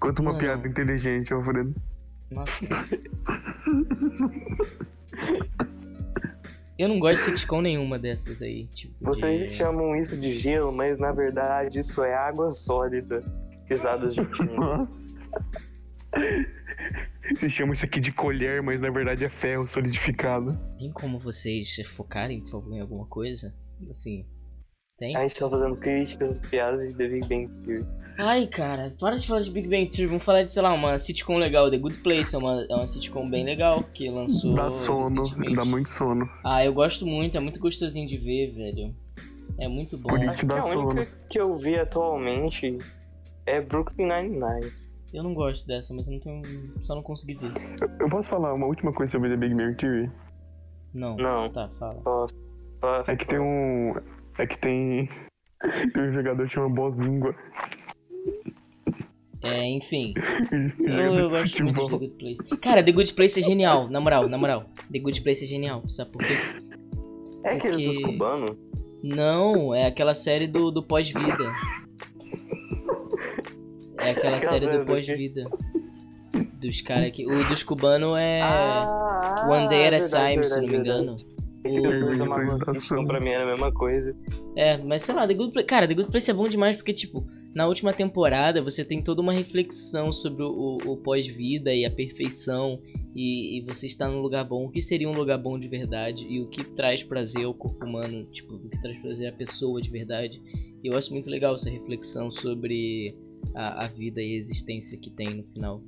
[0.00, 0.42] conta uma Mano.
[0.42, 1.74] piada inteligente, Alfredo.
[2.30, 2.64] Nossa.
[6.78, 8.66] Eu não gosto de sitcom nenhuma dessas aí.
[8.68, 13.22] Tipo, Vocês de- chamam isso de gelo, mas na verdade isso é água sólida.
[13.68, 14.88] Pisadas de pino.
[17.38, 20.58] Se chama isso aqui de colher, mas na verdade é ferro solidificado.
[20.78, 23.54] Tem como vocês focarem, por favor, em alguma coisa?
[23.90, 24.26] Assim.
[25.00, 25.16] Tem?
[25.16, 27.86] A gente tá fazendo críticas piadas de The Big Bang Theory.
[28.18, 30.06] Ai, cara, para de falar de Big Bang Theory.
[30.08, 31.70] Vamos falar de, sei lá, uma sitcom legal.
[31.70, 34.52] The Good Place é uma, é uma sitcom bem legal que lançou.
[34.52, 35.56] Dá sono, recentemente.
[35.56, 36.28] dá muito sono.
[36.44, 38.94] Ah, eu gosto muito, é muito gostosinho de ver, velho.
[39.58, 40.10] É muito bom.
[40.10, 40.88] Por isso Acho que que dá a sono.
[40.90, 42.76] única que eu vi atualmente
[43.46, 44.70] é Brooklyn Nine-Nine.
[45.14, 46.42] Eu não gosto dessa, mas eu não tenho.
[46.82, 47.52] Só não consegui ver.
[47.98, 50.10] Eu posso falar uma última coisa sobre The Big Bang Theory?
[50.92, 51.16] Não.
[51.16, 51.50] Não.
[51.50, 51.94] Tá, fala.
[52.02, 52.34] Posso.
[52.80, 53.10] Posso.
[53.10, 53.94] É que tem um.
[54.40, 55.08] É que tem.
[55.92, 57.34] Tem um jogador que chama Bozingua.
[59.42, 60.14] É, enfim.
[60.80, 61.96] Eu, eu gosto muito de The.
[61.98, 62.60] Good Place.
[62.60, 64.64] Cara, The Good Place é genial, na moral, na moral.
[64.92, 66.34] The Good Place é genial, sabe por quê?
[67.44, 68.56] É aquele dos porque- cubanos?
[69.02, 71.48] Não, é aquela série do, do pós-vida.
[74.02, 75.44] É aquela Aquela série do pós-vida.
[76.60, 77.26] Dos caras que.
[77.26, 78.40] O dos cubanos é.
[78.42, 81.16] Ah, One Day at a verdade, Time, se não verdade, me engano.
[81.16, 81.39] verdade.
[81.64, 84.16] O- Maluca, então pra mim era a mesma coisa.
[84.56, 85.66] É, mas sei lá, The Good Place.
[85.66, 89.20] Cara, The Good Place é bom demais porque, tipo, na última temporada você tem toda
[89.20, 92.80] uma reflexão sobre o, o pós-vida e a perfeição.
[93.14, 94.64] E, e você está num lugar bom.
[94.66, 96.22] O que seria um lugar bom de verdade?
[96.28, 98.24] E o que traz prazer ao corpo humano?
[98.32, 100.40] Tipo, o que traz prazer à pessoa de verdade?
[100.82, 103.14] E eu acho muito legal essa reflexão sobre
[103.54, 105.82] a, a vida e a existência que tem no final.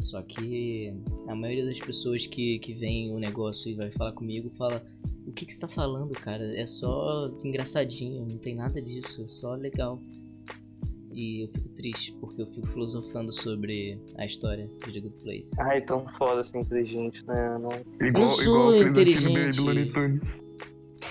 [0.00, 0.92] Só que
[1.26, 4.84] a maioria das pessoas que, que vem o negócio e vai falar comigo fala
[5.26, 6.46] o que, que você tá falando, cara?
[6.56, 10.00] É só engraçadinho, não tem nada disso, é só legal.
[11.12, 15.50] E eu fico triste, porque eu fico filosofando sobre a história de The Good Place.
[15.60, 17.58] Ai, tão foda ser inteligente, né?
[17.58, 18.06] Não...
[18.06, 19.56] Igual, não sou igual inteligente.
[19.56, 19.90] Tunes.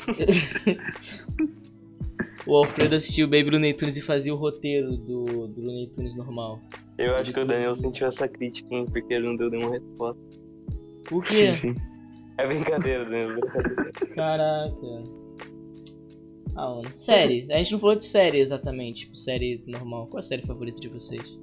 [2.47, 6.59] O Alfredo assistiu Baby Looney Tunes e fazia o roteiro do, do Looney Tunes normal.
[6.97, 10.21] Eu acho que o Daniel sentiu essa crítica, hein, porque ele não deu nenhuma resposta.
[11.07, 11.53] Por quê?
[11.53, 11.75] Sim, sim.
[12.37, 13.91] É brincadeira, Daniel, é brincadeira.
[14.15, 15.01] Caraca.
[16.55, 16.97] Ah, mano.
[16.97, 17.47] Série.
[17.51, 20.07] A gente não falou de série exatamente, tipo, série normal.
[20.07, 21.37] Qual é a série favorita de vocês?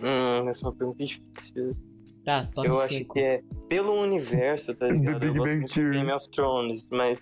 [0.00, 1.70] Hum, essa é uma pergunta difícil.
[2.24, 3.12] Tá, top eu acho 5.
[3.14, 5.20] que é pelo universo, tá The ligado?
[5.20, 5.96] Big Eu gosto Bang Theory.
[5.98, 7.18] Game of Thrones, mas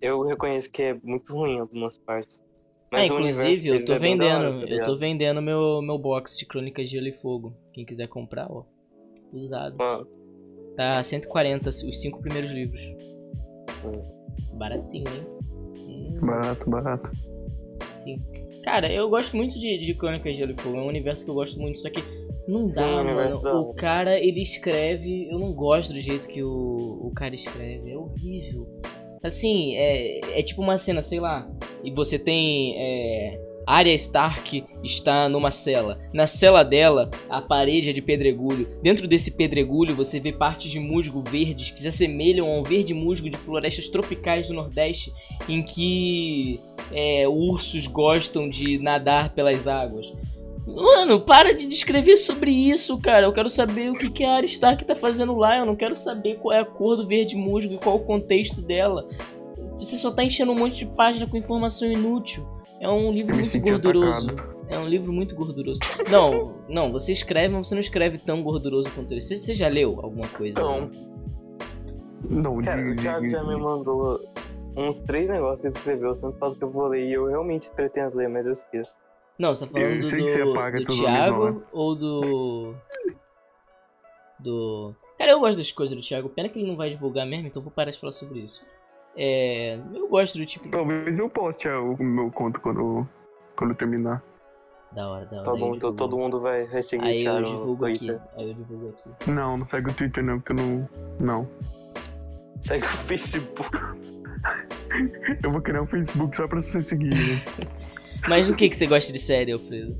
[0.00, 2.42] eu reconheço que é muito ruim em algumas partes.
[2.92, 5.80] É, Mas o universo inclusive, eu tô é vendendo, hora, tá eu tô vendendo meu,
[5.80, 7.54] meu box de Crônicas de Gelo e Fogo.
[7.72, 8.64] Quem quiser comprar, ó.
[9.32, 9.76] Usado.
[9.76, 10.06] Mano,
[10.76, 12.80] Tá 140 os cinco primeiros livros.
[14.54, 15.26] Baratinho, hein?
[15.88, 17.10] Hum, Barato, barato.
[18.02, 18.20] sim.
[18.64, 20.76] Cara, eu gosto muito de, de Crônicas de Gelo e Fogo.
[20.76, 22.00] É um universo que eu gosto muito, só que
[22.48, 23.54] não Sim, dá, o universo mano.
[23.54, 25.28] da O cara, ele escreve.
[25.30, 27.90] Eu não gosto do jeito que o, o cara escreve.
[27.90, 28.66] É horrível.
[29.22, 31.48] Assim, é, é tipo uma cena, sei lá.
[31.84, 35.98] E você tem é, Arya Stark está numa cela.
[36.12, 38.66] Na cela dela, a parede é de pedregulho.
[38.82, 43.30] Dentro desse pedregulho, você vê partes de musgo verdes que se assemelham ao verde musgo
[43.30, 45.12] de florestas tropicais do Nordeste,
[45.48, 46.58] em que
[46.90, 50.12] é, ursos gostam de nadar pelas águas.
[50.74, 53.26] Mano, para de descrever sobre isso, cara.
[53.26, 55.58] Eu quero saber o que, que a Arya Stark tá fazendo lá.
[55.58, 58.60] Eu não quero saber qual é a cor do verde musgo e qual o contexto
[58.62, 59.08] dela.
[59.78, 62.46] Você só tá enchendo um monte de página com informação inútil.
[62.80, 64.30] É um livro muito gorduroso.
[64.30, 64.60] Atacado.
[64.70, 65.80] É um livro muito gorduroso.
[66.08, 69.20] Não, não, você escreve, mas você não escreve tão gorduroso quanto ele.
[69.20, 70.60] Você, você já leu alguma coisa?
[70.60, 70.90] Não.
[72.28, 74.20] Não, Cara, o Thiago já me mandou
[74.76, 76.14] uns três negócios que ele escreveu.
[76.38, 78.92] Falo que eu vou ler e eu realmente pretendo ler, mas eu esqueço.
[79.40, 82.74] Não, você tá falando do, do, do Thiago ou do.
[84.38, 84.94] Do.
[85.18, 86.28] Cara, eu gosto das coisas do Thiago.
[86.28, 88.62] Pena que ele não vai divulgar mesmo, então vou parar de falar sobre isso.
[89.16, 89.78] É.
[89.94, 90.68] Eu gosto do tipo.
[90.68, 93.08] Talvez eu poste o meu conto quando,
[93.56, 94.22] quando terminar.
[94.92, 95.44] Da hora, da hora.
[95.44, 98.10] Tá bom, então todo mundo vai seguir Aí eu divulgo aqui.
[98.36, 99.30] Aí eu divulgo aqui.
[99.30, 100.88] Não, não segue o Twitter não, porque eu não.
[101.18, 101.48] Não.
[102.62, 103.70] Segue o Facebook.
[105.42, 107.08] eu vou criar um Facebook só pra você seguir.
[107.08, 107.42] Né?
[108.28, 109.96] Mas o que, que você gosta de série, Alfredo?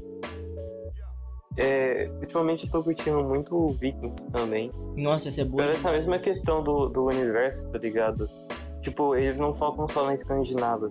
[1.56, 4.70] É, ultimamente eu tô curtindo muito Vikings também.
[4.96, 5.64] Nossa, essa é boa.
[5.64, 8.28] Pela essa mesma questão do, do universo, tá ligado?
[8.80, 10.88] Tipo, eles não focam só na Escandinávia.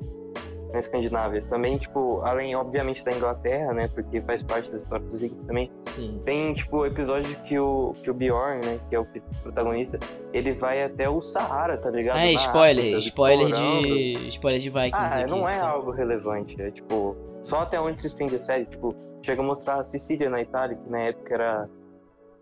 [0.72, 1.44] Na Escandinávia.
[1.50, 3.90] Também, tipo, além, obviamente, da Inglaterra, né?
[3.94, 5.72] Porque faz parte da história dos Vikings também.
[5.96, 6.22] Sim.
[6.24, 8.80] Tem, tipo, o episódio que o, que o Bjorn, né?
[8.88, 9.06] Que é o
[9.42, 10.00] protagonista,
[10.32, 12.20] ele vai até o Saara, tá ligado?
[12.20, 12.86] É, spoiler.
[12.86, 14.30] África, spoiler de.
[14.30, 14.96] Spoiler de Vikings.
[14.96, 16.62] Ah, aqui, não é algo relevante.
[16.62, 18.66] É, tipo, só até onde se estende a série.
[18.66, 21.70] Tipo, chega a mostrar a Sicília na Itália, que na época era,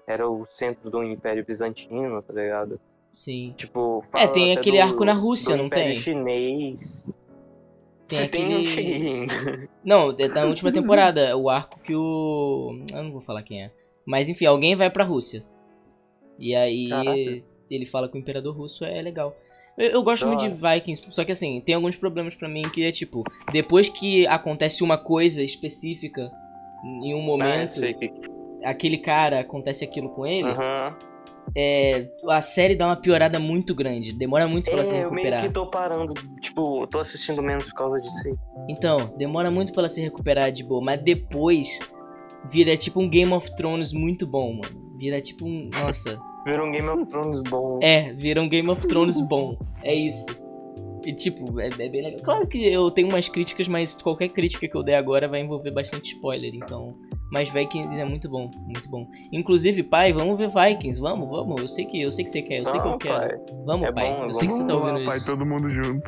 [0.05, 2.79] era o centro do Império Bizantino, tá ligado?
[3.13, 3.53] Sim.
[3.57, 5.95] Tipo, é, tem aquele do, arco na Rússia, não tem?
[5.95, 7.03] chinês.
[8.07, 9.67] Tem aquele...
[9.83, 12.79] Não, é da última temporada, o arco que o...
[12.93, 13.71] Eu não vou falar quem é.
[14.05, 15.43] Mas enfim, alguém vai pra Rússia.
[16.39, 17.43] E aí Caraca.
[17.69, 19.35] ele fala com o Imperador Russo, é legal.
[19.77, 22.83] Eu, eu gosto muito de Vikings, só que assim, tem alguns problemas para mim que
[22.83, 26.31] é tipo, depois que acontece uma coisa específica
[26.83, 31.17] em um momento, ah, aquele cara acontece aquilo com ele, uhum
[31.55, 34.13] é, a série dá uma piorada muito grande.
[34.13, 35.25] Demora muito pra é, ela se recuperar.
[35.25, 38.35] Eu meio que tô parando, tipo, tô assistindo menos por causa disso aí.
[38.69, 41.79] Então, demora muito pra ela se recuperar de boa, mas depois
[42.51, 44.97] vira tipo um Game of Thrones muito bom, mano.
[44.97, 45.69] Vira tipo um.
[45.73, 46.19] Nossa.
[46.45, 47.79] vira um Game of Thrones bom.
[47.81, 49.57] É, vira um Game of Thrones bom.
[49.83, 50.25] É isso.
[51.05, 52.19] E tipo, é, é bem legal.
[52.23, 55.71] Claro que eu tenho umas críticas, mas qualquer crítica que eu der agora vai envolver
[55.71, 56.97] bastante spoiler, então
[57.31, 59.07] mas Vikings é muito bom, muito bom.
[59.31, 61.61] Inclusive, pai, vamos ver Vikings, vamos, vamos.
[61.61, 63.19] Eu sei que eu sei que você quer, eu sei que eu quero.
[63.19, 63.39] Pai.
[63.65, 64.15] Vamos, é pai.
[64.15, 65.09] Bom, eu sei que você tá ouvindo lá, isso.
[65.09, 66.07] Pai, todo mundo junto.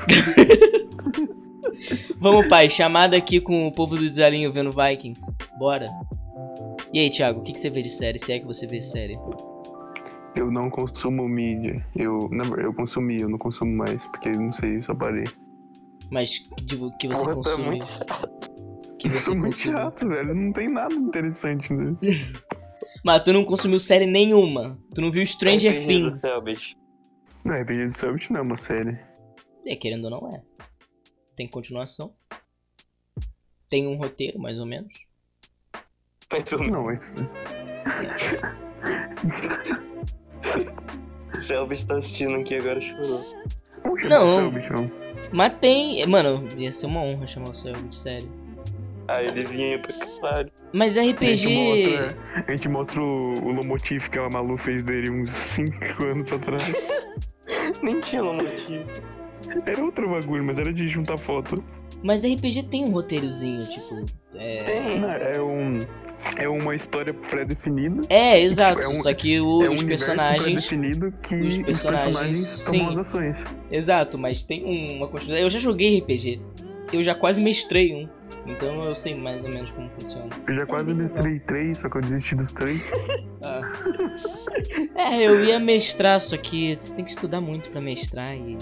[2.19, 5.21] vamos, pai, chamada aqui com o povo do desalinho vendo Vikings.
[5.57, 5.87] Bora.
[6.93, 8.17] E aí, Thiago, o que, que você vê de série?
[8.17, 9.19] Se é que você vê série?
[10.35, 11.85] Eu não consumo mídia.
[11.95, 15.25] Eu, não, eu consumi, eu não consumo mais, porque não sei, eu só parei.
[16.09, 17.63] Mas que, que você Porra, consome?
[17.63, 18.38] É muito chato
[18.99, 20.35] que você muito chato, velho.
[20.35, 22.05] Não tem nada interessante nisso.
[23.03, 24.77] Mas tu não consumiu série nenhuma.
[24.93, 26.21] Tu não viu Stranger RPG Things.
[26.21, 26.27] Do
[27.45, 28.99] não, RPG do Selbit não é uma série.
[29.65, 30.43] É, querendo ou não é.
[31.35, 32.13] Tem continuação.
[33.69, 34.91] Tem um roteiro, mais ou menos.
[36.31, 37.15] Mais ou Não, mas...
[41.39, 43.23] Selbit tá assistindo aqui agora chorou.
[44.09, 44.89] Não, Selbit, não.
[45.31, 46.05] Mas tem...
[46.05, 48.29] Mano, ia ser uma honra chamar o Selbit, sério.
[49.09, 50.51] Aí ele vinha pra caralho.
[50.71, 51.25] Mas RPG.
[51.25, 55.31] A gente mostra, a gente mostra o, o Lomotif que a Malu fez dele uns
[55.31, 56.71] 5 anos atrás.
[57.81, 58.85] Nem tinha Lomotif.
[59.65, 61.63] Era outro bagulho, mas era de juntar foto.
[62.03, 64.05] Mas RPG tem um roteirozinho, tipo.
[64.35, 64.63] É...
[64.63, 65.03] Tem.
[65.03, 65.85] É um.
[66.37, 68.03] É uma história pré-definida.
[68.09, 68.79] É, exato.
[68.79, 70.43] Tipo, é um, só que o, é um os personagens.
[70.43, 73.37] pré-definido que os personagens, os personagens tomam sim, as ações.
[73.71, 75.43] Exato, mas tem uma continuidade.
[75.43, 76.41] Eu já joguei RPG.
[76.91, 78.18] Eu já quase mestrei um.
[78.49, 80.29] Então eu sei mais ou menos como funciona.
[80.47, 82.81] Eu já quase mestrei três, só que eu desisti dos três.
[83.43, 83.61] ah.
[84.95, 88.57] É, eu ia mestrar, só que você tem que estudar muito pra mestrar e.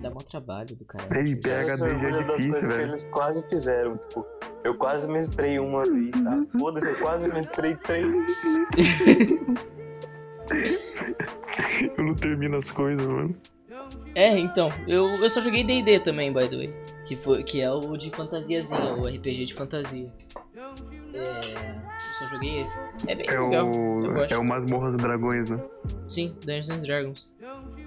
[0.00, 1.04] Dá mó trabalho do cara.
[1.18, 2.82] Ei, PHD já é difícil, velho.
[2.82, 4.24] eles quase fizeram, tipo,
[4.62, 6.46] eu quase mestrei uma vez, tá?
[6.56, 8.06] Foda-se, eu quase mestrei três.
[11.98, 13.34] eu não termino as coisas, mano.
[14.14, 16.72] É, então, eu, eu só joguei D&D também, by the way.
[17.08, 20.12] Que, foi, que é o de fantasiazinha, o RPG de fantasia.
[21.14, 22.80] É, eu só joguei esse.
[23.08, 23.66] É bem é legal.
[23.66, 25.58] O, é o Masmorras Dragões, né?
[26.06, 27.32] Sim, Dungeons and Dragons.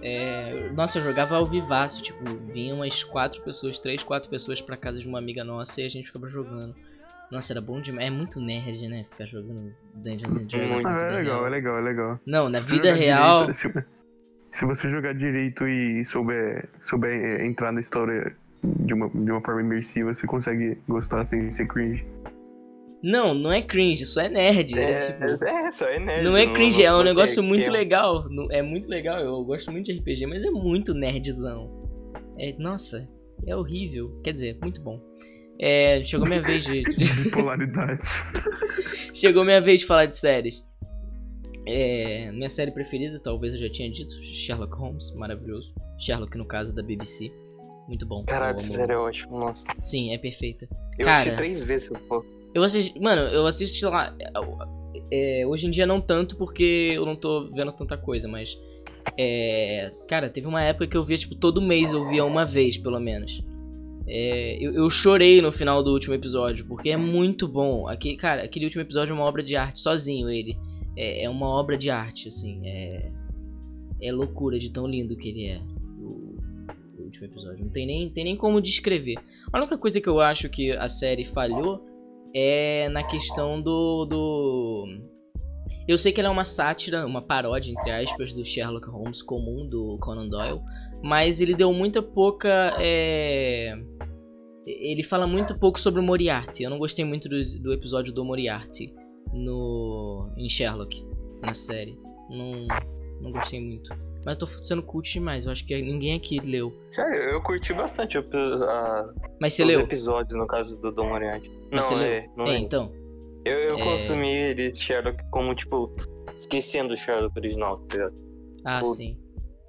[0.02, 4.76] É, nossa, eu jogava ao vivaço, tipo, vinha umas quatro pessoas, três, quatro pessoas pra
[4.76, 6.76] casa de uma amiga nossa e a gente ficava jogando.
[7.30, 8.08] Nossa, era bom demais.
[8.08, 9.06] É muito nerd, né?
[9.12, 10.84] Ficar jogando Dungeons and Dragons.
[10.84, 12.20] Ah, é legal, é legal, é legal.
[12.26, 13.52] Não, na Se vida real.
[13.52, 13.86] direito, se,
[14.58, 19.62] se você jogar direito e souber, souber entrar na história de uma, de uma forma
[19.62, 22.05] imersiva, você consegue gostar sem ser cringe.
[23.03, 24.78] Não, não é cringe, só é nerd.
[24.78, 26.24] É, É, tipo, é, só é nerd.
[26.24, 28.30] não é cringe, é um não negócio tem- muito que- legal.
[28.30, 31.82] Não- É muito legal, eu gosto muito de RPG, mas é muito nerdzão.
[32.38, 33.07] É, nossa,
[33.47, 34.20] é horrível.
[34.24, 34.99] Quer dizer, muito bom.
[35.59, 36.84] É, chegou minha vez de.
[37.24, 38.03] Bipolaridade.
[39.16, 40.64] chegou minha vez de falar de séries.
[41.68, 45.74] É, minha série preferida, talvez eu já tinha dito, Sherlock Holmes, maravilhoso.
[45.99, 47.32] Sherlock, no caso da BBC.
[47.92, 48.24] Muito bom.
[48.24, 49.68] Caralho, eu essa série é ótimo, nossa.
[49.84, 50.66] Sim, é perfeita.
[50.98, 51.20] Eu Cara.
[51.20, 52.24] assisti três vezes, pô.
[52.54, 54.16] Eu assisti, mano, eu assisto, sei lá,
[55.12, 58.58] é, hoje em dia não tanto porque eu não tô vendo tanta coisa, mas
[59.18, 62.78] é, cara, teve uma época que eu via tipo todo mês eu via uma vez
[62.78, 63.44] pelo menos.
[64.08, 67.89] É, eu, eu chorei no final do último episódio porque é muito bom.
[67.89, 70.58] Aquele, cara, aquele último episódio é uma obra de arte sozinho ele.
[70.96, 72.62] É, é uma obra de arte assim.
[72.66, 73.12] É,
[74.02, 75.62] é loucura de tão lindo que ele é.
[77.12, 79.16] Último episódio não tem nem tem nem como descrever.
[79.51, 81.86] A única coisa que eu acho que a série falhou
[82.34, 84.86] é na questão do, do.
[85.88, 89.68] Eu sei que ela é uma sátira, uma paródia, entre aspas, do Sherlock Holmes comum,
[89.68, 90.62] do Conan Doyle,
[91.03, 92.74] mas ele deu muita pouca.
[92.80, 93.74] é,
[94.66, 96.64] Ele fala muito pouco sobre o Moriarty.
[96.64, 98.93] Eu não gostei muito do, do episódio do Moriarty
[99.34, 101.05] no em Sherlock,
[101.41, 101.97] na série.
[102.30, 102.68] Não,
[103.20, 103.89] não gostei muito.
[104.26, 106.72] Mas eu tô sendo cult demais, eu acho que ninguém aqui leu.
[106.92, 109.10] Sério, eu curti bastante a,
[109.40, 109.80] Mas você os leu?
[109.82, 111.50] episódios, no caso do Dom Moriarty.
[111.72, 112.30] Mas Não, você é, leu?
[112.38, 112.60] não é, é.
[112.60, 112.92] então.
[113.44, 113.84] Eu, eu É.
[113.84, 115.96] consumi ele, Sherlock, como, tipo,
[116.38, 118.16] esquecendo o Sherlock original, tá ligado?
[118.64, 118.96] Ah, Tudo.
[118.96, 119.18] sim.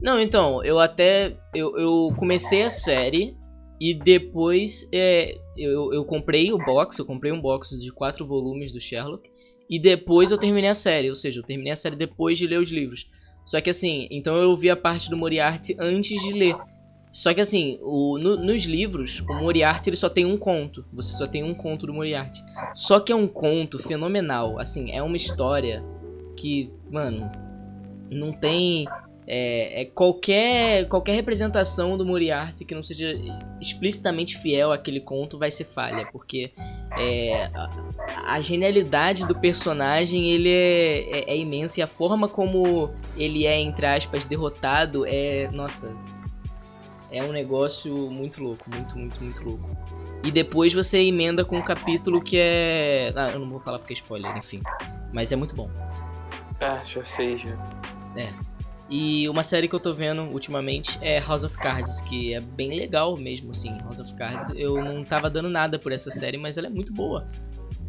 [0.02, 1.36] Não, então, eu até.
[1.54, 3.34] Eu, eu comecei a série
[3.80, 8.72] e depois é, eu, eu comprei o box, eu comprei um box de quatro volumes
[8.72, 9.30] do Sherlock.
[9.70, 12.58] E depois eu terminei a série, ou seja, eu terminei a série depois de ler
[12.60, 13.08] os livros.
[13.46, 16.56] Só que assim, então eu vi a parte do Moriarty antes de ler.
[17.10, 20.84] Só que assim, o, no- nos livros, o Moriarty ele só tem um conto.
[20.92, 22.42] Você só tem um conto do Moriarty.
[22.74, 24.58] Só que é um conto fenomenal.
[24.58, 25.84] Assim, é uma história
[26.36, 27.30] que, mano,
[28.10, 28.86] não tem.
[29.34, 33.18] É, é qualquer, qualquer representação do Moriarty que não seja
[33.58, 36.52] explicitamente fiel àquele conto vai ser falha, porque
[36.98, 42.90] é, a, a genialidade do personagem ele é, é- é imensa e a forma como
[43.16, 45.48] ele é, entre aspas, derrotado é.
[45.50, 45.96] Nossa.
[47.10, 49.70] É um negócio muito louco, muito, muito, muito louco.
[50.22, 53.14] E depois você emenda com um capítulo que é.
[53.16, 54.60] Ah, eu não vou falar porque é spoiler, enfim.
[55.10, 55.70] Mas é muito bom.
[56.60, 57.56] Ah, já sei, já.
[58.14, 58.51] É.
[58.92, 62.76] E uma série que eu tô vendo ultimamente é House of Cards, que é bem
[62.78, 63.78] legal mesmo, assim.
[63.78, 66.92] House of Cards, eu não tava dando nada por essa série, mas ela é muito
[66.92, 67.26] boa.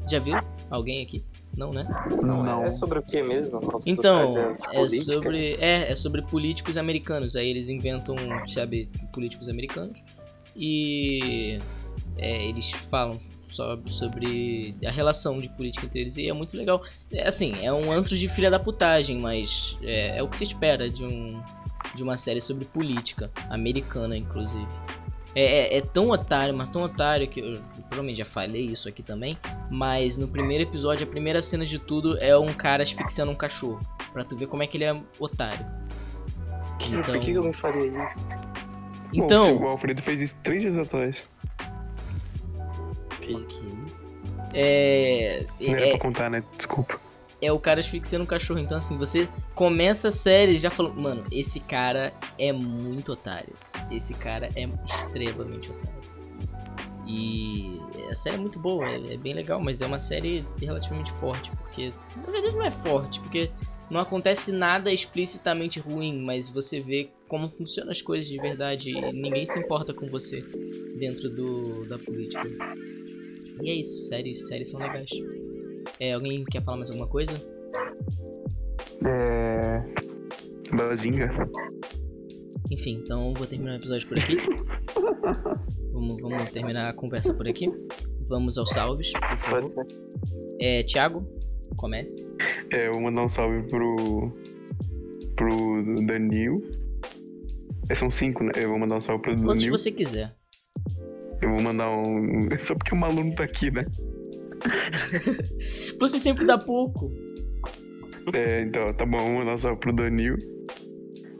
[0.09, 0.37] Já viu?
[0.69, 1.21] Alguém aqui?
[1.57, 1.85] Não, né?
[2.23, 2.63] Não.
[2.63, 3.59] É sobre o que mesmo?
[3.59, 4.29] Nossa, Então,
[4.71, 5.11] é política?
[5.11, 7.35] sobre, é, é sobre políticos americanos.
[7.35, 8.15] Aí eles inventam,
[8.47, 9.97] sabe, políticos americanos.
[10.55, 11.59] E
[12.17, 13.19] é, eles falam
[13.55, 16.17] sobre a relação de política entre eles.
[16.17, 16.81] E é muito legal.
[17.11, 20.43] É, assim, é um antro de filha da putagem, mas é, é o que se
[20.43, 21.41] espera de, um,
[21.95, 24.67] de uma série sobre política, americana, inclusive.
[25.35, 29.01] É, é- é tão otário, mas tão otário que eu, provavelmente já falei isso aqui
[29.01, 29.37] também.
[29.69, 33.81] Mas no primeiro episódio, a primeira cena de tudo é um cara asfixiando um cachorro.
[34.11, 35.65] Pra tu ver como é que ele é otário.
[36.79, 38.15] Que- Por que eu me faria isso?
[39.15, 39.57] Bom, Então.
[39.57, 41.23] o Alfredo fez isso três dias atrás.
[43.31, 43.59] Ok.
[44.53, 46.43] É, Não era é, pra contar, né?
[46.57, 46.99] Desculpa.
[47.41, 48.59] é o cara asfixiando um cachorro.
[48.59, 53.53] Então, assim, você começa a série já falando, mano, esse cara é muito otário.
[53.91, 56.03] Esse cara é extremamente otário.
[57.07, 61.11] E a série é muito boa, é, é bem legal, mas é uma série relativamente
[61.13, 61.91] forte, porque.
[62.25, 63.51] Na verdade não é forte, porque
[63.89, 69.11] não acontece nada explicitamente ruim, mas você vê como funcionam as coisas de verdade e
[69.11, 70.41] ninguém se importa com você
[70.97, 72.47] dentro do, da política.
[73.61, 75.09] E é isso, séries, séries são legais.
[75.99, 77.31] É, alguém quer falar mais alguma coisa?
[79.05, 79.83] É.
[80.75, 81.29] Bazinga.
[82.71, 84.37] Enfim, então vou terminar o episódio por aqui.
[85.93, 87.71] vamos, vamos terminar a conversa por aqui.
[88.27, 89.11] Vamos aos salves.
[89.11, 89.87] por favor.
[90.59, 91.27] É, Thiago,
[91.77, 92.27] comece.
[92.71, 94.31] É, eu vou mandar um salve pro.
[95.35, 96.61] pro Danil.
[97.89, 98.51] É, são cinco, né?
[98.55, 99.77] Eu vou mandar um salve pro Quantos Danil.
[99.77, 100.33] você quiser.
[101.43, 102.47] Eu vou mandar um.
[102.57, 103.85] Só porque o maluco tá aqui, né?
[105.99, 107.11] Você sempre dá pouco.
[108.33, 110.37] É, então, tá bom, vou mandar um salve pro Danil.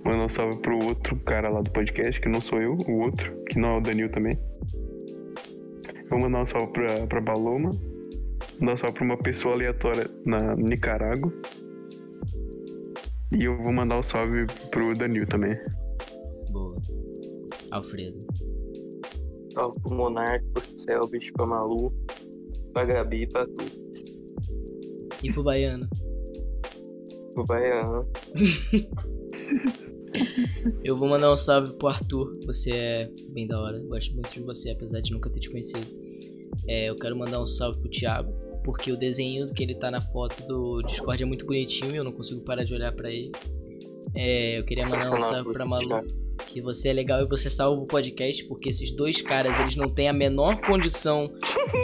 [0.04, 3.34] Mandar um salve pro outro cara lá do podcast, que não sou eu, o outro,
[3.45, 4.38] que não é o Danil também.
[6.10, 7.72] Vou mandar um salve pra, pra Baloma.
[8.60, 11.34] Mandar um salve pra uma pessoa aleatória na Nicarágua.
[13.32, 15.58] E eu vou mandar um salve pro Danil também.
[16.51, 16.76] Boa.
[17.72, 18.28] Alfredo.
[19.54, 21.93] Salve pro Monarca, pro Selbit, pra Malu,
[22.74, 23.66] pra Gabi e pra tu.
[25.24, 25.88] E pro Baiano.
[27.34, 28.08] Pro Baiano.
[30.84, 32.38] Eu vou mandar um salve pro Arthur.
[32.45, 33.80] Você é bem da hora.
[33.80, 35.88] Gosto muito de você, apesar de nunca ter te conhecido.
[36.68, 38.32] É, eu quero mandar um salve pro Thiago.
[38.64, 42.04] Porque o desenho que ele tá na foto do Discord é muito bonitinho e eu
[42.04, 43.32] não consigo parar de olhar pra ele.
[44.16, 46.06] É, eu queria mandar um salve pra Malu.
[46.48, 48.44] Que você é legal e você salva o podcast.
[48.46, 51.32] Porque esses dois caras, eles não têm a menor condição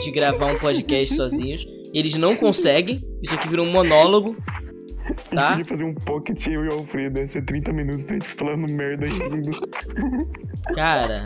[0.04, 1.68] de gravar um podcast sozinhos.
[1.94, 3.02] Eles não conseguem.
[3.22, 4.36] Isso aqui virou um monólogo.
[5.32, 5.52] Tá?
[5.52, 8.28] Eu queria fazer um pocket eu e o Alfredo, ia ser 30 minutos a gente
[8.28, 9.52] falando merda rindo.
[10.76, 11.24] Cara,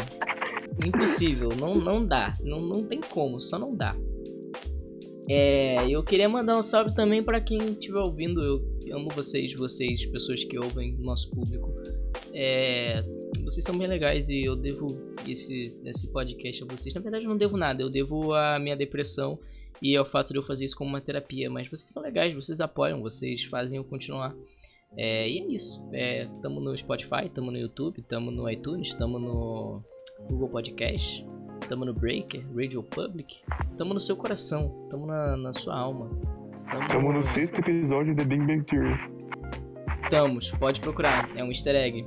[0.85, 3.95] impossível, não, não dá, não, não tem como, só não dá.
[5.29, 10.05] É, eu queria mandar um salve também para quem estiver ouvindo, eu amo vocês, vocês,
[10.05, 11.73] pessoas que ouvem, nosso público.
[12.33, 13.03] É,
[13.43, 14.87] vocês são bem legais e eu devo
[15.27, 16.93] esse, esse podcast a vocês.
[16.93, 19.37] Na verdade, eu não devo nada, eu devo a minha depressão
[19.81, 21.49] e ao fato de eu fazer isso como uma terapia.
[21.49, 24.35] Mas vocês são legais, vocês apoiam, vocês fazem eu continuar.
[24.97, 25.83] É, e é isso.
[25.91, 29.83] É, tamo no Spotify, tamo no YouTube, tamo no iTunes, tamo no
[30.29, 31.25] Google Podcast,
[31.67, 33.41] tamo no Breaker, Radio Public,
[33.77, 36.09] tamo no seu coração, tamo na, na sua alma.
[36.71, 39.22] Tamo, Tamo no sexto episódio de Big Bang Theory.
[40.13, 42.05] Estamos, pode procurar, é um easter egg.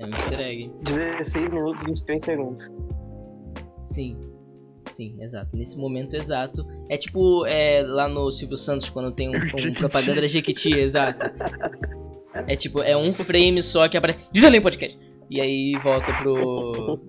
[0.00, 0.72] É um easter egg.
[0.82, 2.68] 16 minutos e 23 segundos.
[3.78, 4.18] Sim.
[4.90, 5.50] Sim, exato.
[5.54, 6.66] Nesse momento exato.
[6.90, 11.30] É tipo é, lá no Silvio Santos, quando tem um, um propaganda da Jequiti, exato.
[12.48, 14.18] É tipo, é um frame só que aparece.
[14.32, 14.98] Diz ali podcast!
[15.30, 17.00] E aí volta pro.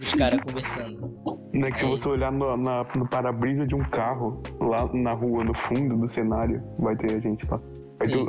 [0.00, 1.12] os caras conversando.
[1.52, 5.10] Não é que se você olhar no, na- no para-brisa de um carro, lá na
[5.12, 7.60] rua, no fundo do cenário, vai ter a gente lá.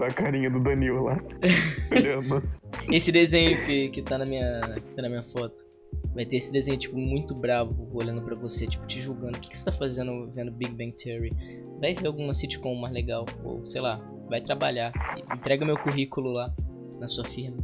[0.05, 1.17] A carinha do Danilo lá.
[1.91, 2.43] olhando.
[2.91, 4.59] Esse desenho que, que tá na minha.
[4.73, 5.65] que tá na minha foto.
[6.13, 9.37] Vai ter esse desenho, tipo, muito bravo olhando pra você, tipo, te julgando.
[9.37, 11.29] O que, que você tá fazendo vendo Big Bang Theory?
[11.79, 13.97] Vai ver alguma sitcom mais legal, ou sei lá,
[14.29, 14.91] vai trabalhar.
[15.33, 16.53] Entrega meu currículo lá
[16.99, 17.57] na sua firma.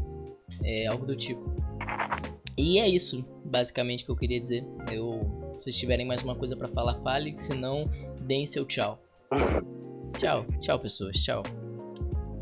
[0.64, 1.54] É algo do tipo.
[2.58, 4.66] E é isso, basicamente, que eu queria dizer.
[4.92, 7.38] Eu, se vocês tiverem mais uma coisa pra falar, fale.
[7.38, 7.90] Se não,
[8.22, 9.02] deem seu tchau.
[10.18, 11.44] Tchau, tchau, pessoas, tchau.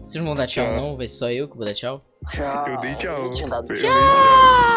[0.05, 0.75] Vocês não vão dar tchau, Tchau.
[0.75, 0.97] não?
[0.97, 2.01] Vai ser só eu que vou dar tchau?
[2.31, 2.67] Tchau.
[2.67, 3.23] Eu dei tchau.
[3.25, 3.89] Eu tinha dado Eu dei tchau.
[3.91, 4.74] Tchau!